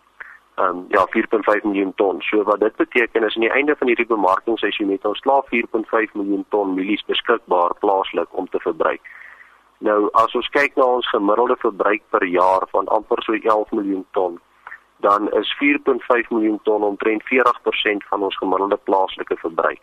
Ehm 0.55 0.77
um, 0.77 0.85
ja, 0.89 1.05
4.5 1.15 1.63
miljoen 1.63 1.93
ton. 1.95 2.21
So 2.21 2.43
wat 2.43 2.59
dit 2.59 2.75
beteken 2.75 3.23
is 3.23 3.35
aan 3.35 3.41
die 3.41 3.51
einde 3.51 3.75
van 3.75 3.87
hierdie 3.87 4.05
bemarkingsseisoen 4.05 4.91
het 4.91 5.05
ons 5.05 5.19
klaar 5.19 5.43
4.5 5.55 6.13
miljoen 6.13 6.45
ton 6.49 6.73
mielies 6.73 7.05
beskikbaar 7.05 7.73
plaaslik 7.79 8.27
om 8.31 8.49
te 8.49 8.59
verbruik. 8.59 9.01
Nou 9.77 10.09
as 10.11 10.35
ons 10.35 10.49
kyk 10.49 10.75
na 10.75 10.83
ons 10.83 11.09
gemiddelde 11.09 11.55
verbruik 11.59 12.03
per 12.09 12.25
jaar 12.25 12.67
van 12.71 12.87
amper 12.87 13.23
so 13.23 13.33
11 13.33 13.71
miljoen 13.71 14.05
ton, 14.11 14.39
dan 14.99 15.31
is 15.31 15.55
4.5 15.63 16.29
miljoen 16.29 16.59
ton 16.63 16.83
omtrent 16.83 17.23
40% 17.33 18.07
van 18.09 18.23
ons 18.23 18.37
gemiddelde 18.37 18.77
plaaslike 18.77 19.37
verbruik 19.37 19.81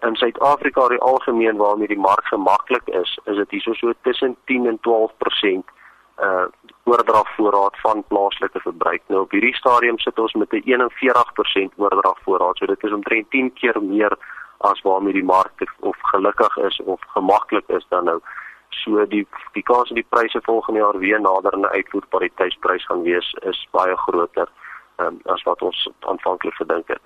in 0.00 0.16
Suid-Afrika 0.16 0.82
in 0.82 0.88
die 0.88 1.00
algemeen 1.00 1.56
waarmee 1.56 1.88
die 1.88 1.98
mark 1.98 2.26
gemaklik 2.26 2.88
is, 2.88 3.18
is 3.24 3.36
dit 3.36 3.50
hieso 3.50 3.72
so 3.74 3.92
tussen 4.02 4.36
10 4.44 4.66
en 4.66 4.78
12% 4.88 5.74
uh 6.18 6.46
oordragvoorraad 6.84 7.80
van 7.80 8.04
plaaslike 8.08 8.60
verbruik. 8.60 9.02
Nou 9.06 9.20
op 9.20 9.30
hierdie 9.30 9.54
stadium 9.54 9.98
sit 9.98 10.18
ons 10.18 10.32
met 10.32 10.52
'n 10.52 10.62
41% 10.64 11.72
oordragvoorraad. 11.76 12.56
So 12.56 12.66
dit 12.66 12.84
is 12.84 12.92
omtrent 12.92 13.30
10 13.30 13.52
keer 13.52 13.82
meer 13.82 14.16
as 14.58 14.82
waarmee 14.82 15.12
die 15.12 15.24
mark 15.24 15.76
of 15.80 15.96
gelukkig 16.00 16.56
is 16.56 16.80
of 16.84 17.00
gemaklik 17.06 17.68
is 17.68 17.86
dan 17.88 18.04
nou. 18.04 18.20
So 18.68 19.06
die 19.06 19.26
die 19.52 19.62
kans 19.62 19.88
dat 19.88 19.96
die 19.96 20.06
pryse 20.08 20.40
volgende 20.42 20.80
jaar 20.80 20.98
weer 20.98 21.20
nader 21.20 21.52
aan 21.52 21.60
'n 21.60 21.76
uitvoerpariteitsprys 21.78 22.86
gaan 22.86 23.02
wees 23.02 23.32
is 23.32 23.68
baie 23.70 23.96
groter 23.96 24.48
um, 24.96 25.20
as 25.24 25.42
wat 25.42 25.62
ons 25.62 25.90
aanvanklik 26.00 26.54
gedink 26.54 26.88
het. 26.88 27.00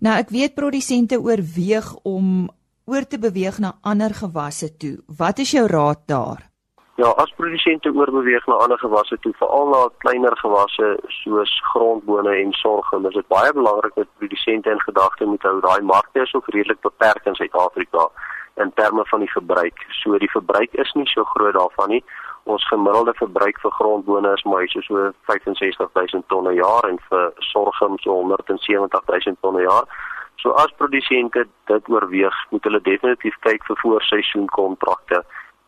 Nou 0.00 0.14
ek 0.16 0.30
weet 0.32 0.54
produsente 0.56 1.18
oorweeg 1.20 1.88
om 2.08 2.46
oor 2.88 3.04
te 3.04 3.18
beweeg 3.20 3.58
na 3.60 3.74
ander 3.84 4.14
gewasse 4.16 4.70
toe. 4.80 4.94
Wat 5.18 5.42
is 5.44 5.52
jou 5.52 5.66
raad 5.68 6.06
daar? 6.08 6.46
Ja, 6.96 7.10
as 7.20 7.32
produsente 7.36 7.92
oorbeweeg 7.92 8.46
na 8.48 8.56
ander 8.64 8.80
gewasse 8.80 9.18
toe, 9.20 9.32
veral 9.36 9.68
na 9.68 9.82
kleiner 10.04 10.36
gewasse 10.40 10.88
soos 11.20 11.52
grondbone 11.72 12.32
en 12.32 12.56
sorghum, 12.62 13.06
is 13.08 13.18
dit 13.20 13.28
baie 13.28 13.52
belangrik 13.52 13.94
dat 14.00 14.08
produsente 14.16 14.72
in 14.72 14.80
gedagte 14.80 15.28
moet 15.28 15.44
hou 15.44 15.60
daai 15.60 15.82
markte 15.92 16.24
is 16.24 16.34
ook 16.34 16.48
redelik 16.48 16.80
beperk 16.80 17.28
in 17.28 17.36
Suid-Afrika 17.36 18.08
in 18.56 18.72
terme 18.80 19.04
van 19.12 19.20
die 19.20 19.32
verbruik. 19.36 19.84
So 20.00 20.18
die 20.18 20.32
verbruik 20.32 20.72
is 20.80 20.92
nie 20.96 21.08
so 21.12 21.28
groot 21.36 21.56
daarvan 21.60 21.92
nie 21.96 22.04
ons 22.44 22.68
gemiddelde 22.68 23.14
verbruik 23.14 23.60
vir 23.60 23.70
grondbone 23.70 24.32
is 24.32 24.42
maar 24.42 24.68
so 24.68 24.80
so 24.80 25.10
65000 25.26 26.28
ton 26.28 26.44
per 26.44 26.52
jaar 26.52 26.88
en 26.88 26.98
vir 27.10 27.32
sorghum 27.52 27.98
so 27.98 28.22
170000 28.22 29.36
ton 29.40 29.54
per 29.54 29.62
jaar. 29.62 29.84
So 30.42 30.50
as 30.50 30.72
produsente 30.76 31.46
dit 31.66 31.88
oorweeg, 31.88 32.36
moet 32.50 32.64
hulle 32.64 32.80
definitief 32.80 33.36
kyk 33.40 33.64
vir 33.68 33.76
voorseisoen 33.82 34.46
kontrakte 34.56 35.22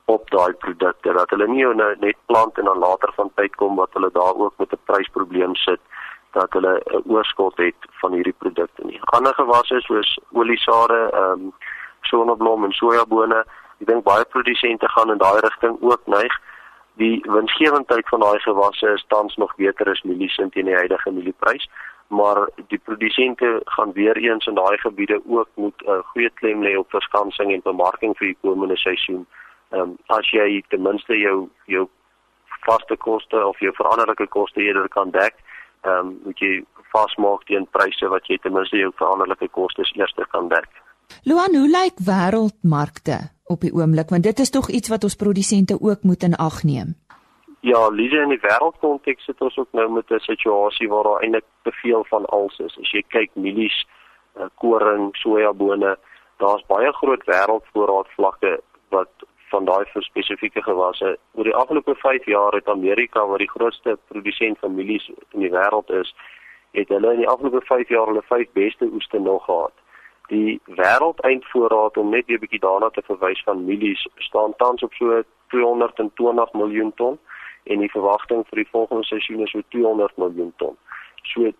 op 0.04 0.30
daai 0.30 0.52
produkte 0.64 1.12
dat 1.12 1.30
hulle 1.30 1.46
nie 1.46 1.66
nou 1.80 1.90
net 2.00 2.16
plant 2.26 2.58
en 2.58 2.64
dan 2.64 2.78
later 2.78 3.12
van 3.16 3.30
tyd 3.34 3.56
kom 3.56 3.76
wat 3.76 3.92
hulle 3.92 4.10
daar 4.12 4.34
ook 4.34 4.54
met 4.58 4.72
'n 4.72 4.84
prysprobleem 4.84 5.54
sit 5.54 5.80
dat 6.32 6.52
hulle 6.52 6.80
'n 6.80 7.02
oorskot 7.06 7.56
het 7.56 7.76
van 8.00 8.12
hierdie 8.12 8.38
produkte 8.38 8.82
nie. 8.84 9.00
Ander 9.02 9.34
gewasse 9.34 9.80
soos 9.80 10.18
oliesade, 10.32 11.10
ehm 11.12 11.32
um, 11.32 11.52
sonneblom 12.00 12.64
en 12.64 12.72
sojabone, 12.72 13.44
ek 13.80 13.86
dink 13.86 14.04
baie 14.04 14.24
produsente 14.24 14.88
gaan 14.88 15.10
in 15.10 15.18
daai 15.18 15.40
rigting 15.40 15.76
ook 15.80 16.00
neig 16.06 16.34
die 17.00 17.22
winsgewendheid 17.24 18.08
van 18.08 18.20
daai 18.20 18.38
gewasse 18.38 18.92
is 18.94 19.04
tans 19.08 19.36
nog 19.36 19.54
beter 19.56 19.90
as 19.90 20.02
mielies 20.02 20.36
teen 20.36 20.66
die 20.66 20.76
huidige 20.76 21.10
mielieprys 21.10 21.68
maar 22.12 22.48
die 22.66 22.78
produsente 22.78 23.60
gaan 23.64 23.92
weer 23.92 24.16
eens 24.16 24.46
in 24.46 24.54
daai 24.54 24.78
gebiede 24.78 25.20
ook 25.26 25.48
moet 25.54 25.82
'n 25.82 25.90
uh, 25.90 25.98
goeie 26.10 26.30
klem 26.30 26.62
lê 26.62 26.76
op 26.78 26.90
verskansing 26.90 27.52
en 27.52 27.62
bemarking 27.62 28.16
vir 28.16 28.26
die 28.26 28.38
komende 28.40 28.76
seisoen. 28.76 29.26
Ehm 29.70 29.80
um, 29.80 29.96
as 30.06 30.30
jy 30.30 30.64
ten 30.68 30.82
minste 30.82 31.18
jou 31.18 31.48
jou 31.64 31.88
vaste 32.66 32.96
koste 32.96 33.46
of 33.46 33.58
jou 33.58 33.72
veranderlike 33.74 34.26
koste 34.26 34.60
eerder 34.60 34.88
kan 34.88 35.10
dek, 35.10 35.34
ehm 35.80 35.98
um, 35.98 36.20
moet 36.24 36.38
jy 36.38 36.64
vasmaak 36.92 37.44
teen 37.44 37.66
pryse 37.70 38.08
wat 38.08 38.26
jy 38.26 38.38
ten 38.38 38.52
minste 38.52 38.76
jou 38.76 38.92
veranderlike 38.94 39.48
kostes 39.48 39.92
eers 39.96 40.14
kan 40.28 40.48
dek. 40.48 40.68
Luan, 41.24 41.56
hoe 41.56 41.68
lyk 41.68 41.96
wêreldmarkte 41.96 43.31
op 43.52 43.60
die 43.60 43.74
oomblik 43.74 44.10
want 44.10 44.26
dit 44.26 44.38
is 44.44 44.50
tog 44.50 44.68
iets 44.68 44.88
wat 44.92 45.04
ons 45.04 45.16
produsente 45.16 45.78
ook 45.80 46.02
moet 46.02 46.22
in 46.22 46.34
ag 46.34 46.62
neem. 46.62 46.94
Ja, 47.62 47.88
Lise 47.88 48.18
in 48.18 48.32
die 48.34 48.42
wêreldkonteks 48.42 49.24
sit 49.28 49.40
ons 49.40 49.56
ook 49.56 49.68
nou 49.78 49.88
met 49.92 50.10
'n 50.10 50.18
situasie 50.18 50.88
waar 50.88 51.04
daar 51.04 51.22
eintlik 51.22 51.44
te 51.62 51.72
veel 51.72 52.04
van 52.04 52.24
alles 52.24 52.58
is. 52.58 52.78
As 52.78 52.90
jy 52.90 53.02
kyk 53.08 53.30
mielies, 53.34 53.86
eh, 54.34 54.46
koring, 54.58 55.16
sojabone, 55.16 55.96
daar's 56.38 56.66
baie 56.66 56.92
groot 56.92 57.24
wêreldvoorraadvlakke 57.24 58.60
wat 58.88 59.12
van 59.52 59.64
daai 59.64 59.84
vir 59.92 60.02
spesifieke 60.02 60.62
gewasse. 60.62 61.18
Oor 61.34 61.44
die 61.44 61.54
afgelope 61.54 61.94
5 61.94 62.26
jaar 62.26 62.52
het 62.52 62.68
Amerika, 62.68 63.26
wat 63.26 63.38
die 63.38 63.50
grootste 63.50 63.98
produsent 64.08 64.58
van 64.58 64.74
mielies 64.74 65.10
in 65.30 65.40
die 65.40 65.50
wêreld 65.50 65.90
is, 65.90 66.14
het 66.72 66.88
hulle 66.88 67.12
in 67.12 67.22
die 67.24 67.28
afgelope 67.28 67.60
5 67.68 67.88
jaar 67.88 68.06
hulle 68.06 68.24
vyf 68.28 68.48
beste 68.52 68.88
oeste 68.92 69.18
nog 69.18 69.44
gehad. 69.44 69.72
Die 70.32 70.60
wêreldeindvoorraad 70.80 71.96
om 72.00 72.10
net 72.10 72.28
'n 72.28 72.40
bietjie 72.42 72.64
daarna 72.66 72.88
te 72.90 73.02
verwys 73.10 73.42
van 73.48 73.64
mielies 73.64 74.06
staan 74.16 74.56
tans 74.56 74.82
op 74.82 74.92
so 74.94 75.22
220 75.48 76.52
miljoen 76.52 76.94
ton 76.94 77.18
en 77.64 77.78
die 77.78 77.90
verwagting 77.90 78.46
vir 78.48 78.62
die 78.62 78.70
volgende 78.70 79.04
seisoen 79.04 79.42
is 79.44 79.50
so 79.50 79.60
200 79.68 80.16
miljoen 80.16 80.52
ton. 80.56 80.76
So 81.22 81.52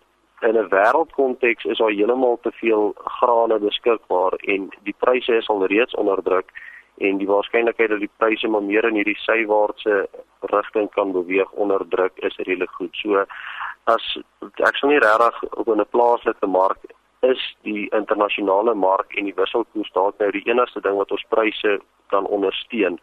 in 0.47 0.57
'n 0.57 0.69
wêreldkonteks 0.69 1.65
is 1.65 1.77
daar 1.77 1.97
heeltemal 1.97 2.37
te 2.41 2.51
veel 2.51 2.93
grane 2.95 3.59
beskikbaar 3.59 4.33
en 4.33 4.69
die 4.83 4.95
pryse 4.97 5.35
is 5.35 5.49
al 5.49 5.65
reeds 5.65 5.95
onder 5.95 6.23
druk 6.23 6.49
en 6.97 7.17
die 7.17 7.27
waarskynlikheid 7.27 7.89
dat 7.89 7.99
die 7.99 8.15
pryse 8.17 8.47
maar 8.47 8.63
meer 8.63 8.85
in 8.85 8.95
hierdie 8.95 9.17
sywaartse 9.17 10.09
rigting 10.39 10.89
kan 10.91 11.11
beweeg 11.11 11.51
onder 11.51 11.81
druk 11.89 12.11
is 12.15 12.35
redelik 12.37 12.69
goed. 12.69 12.95
So 12.95 13.25
as 13.83 14.17
ek 14.41 14.75
sou 14.75 14.91
nie 14.91 14.99
regtig 14.99 15.43
op 15.43 15.67
'n 15.67 15.85
plaaslike 15.89 16.47
mark 16.47 16.79
is 17.23 17.41
die 17.67 17.87
internasionale 17.95 18.73
mark 18.73 19.15
en 19.17 19.29
die 19.29 19.35
wisselkoers 19.37 19.91
dalk 19.95 20.19
nou 20.19 20.31
die 20.35 20.45
enigste 20.49 20.81
ding 20.85 20.97
wat 20.99 21.11
ons 21.11 21.25
pryse 21.29 21.79
kan 22.13 22.27
ondersteun 22.27 22.99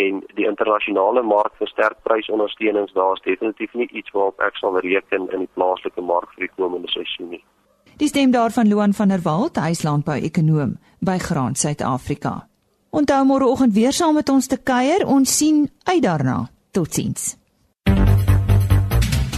en 0.00 0.20
die 0.38 0.46
internasionale 0.46 1.22
mark 1.22 1.56
vir 1.58 1.68
sterk 1.68 1.98
prysondersteunings 2.06 2.94
daar 2.94 3.16
is 3.16 3.24
definitief 3.26 3.72
nie 3.74 3.88
iets 3.90 4.12
waarop 4.14 4.40
ek 4.46 4.60
sal 4.60 4.78
reken 4.78 5.26
in 5.34 5.46
die 5.46 5.52
plaaslike 5.58 6.04
mark 6.12 6.30
vir 6.36 6.46
die 6.46 6.54
komende 6.56 6.90
seisoen 6.92 7.34
nie. 7.34 7.42
Die 8.00 8.08
stem 8.08 8.30
daarvan 8.32 8.70
Loan 8.70 8.94
van 8.96 9.12
der 9.12 9.24
Walt, 9.26 9.58
huislandbou-ekonoom 9.60 10.78
by 11.04 11.18
Graan 11.18 11.54
Suid-Afrika. 11.54 12.46
Onthou 12.90 13.24
môreoggend 13.26 13.74
weer 13.74 13.92
saam 13.92 14.14
met 14.14 14.28
ons 14.28 14.46
te 14.46 14.56
kuier. 14.56 15.04
Ons 15.06 15.36
sien 15.36 15.68
uit 15.84 16.02
daarna. 16.02 16.48
Totsiens. 16.72 17.39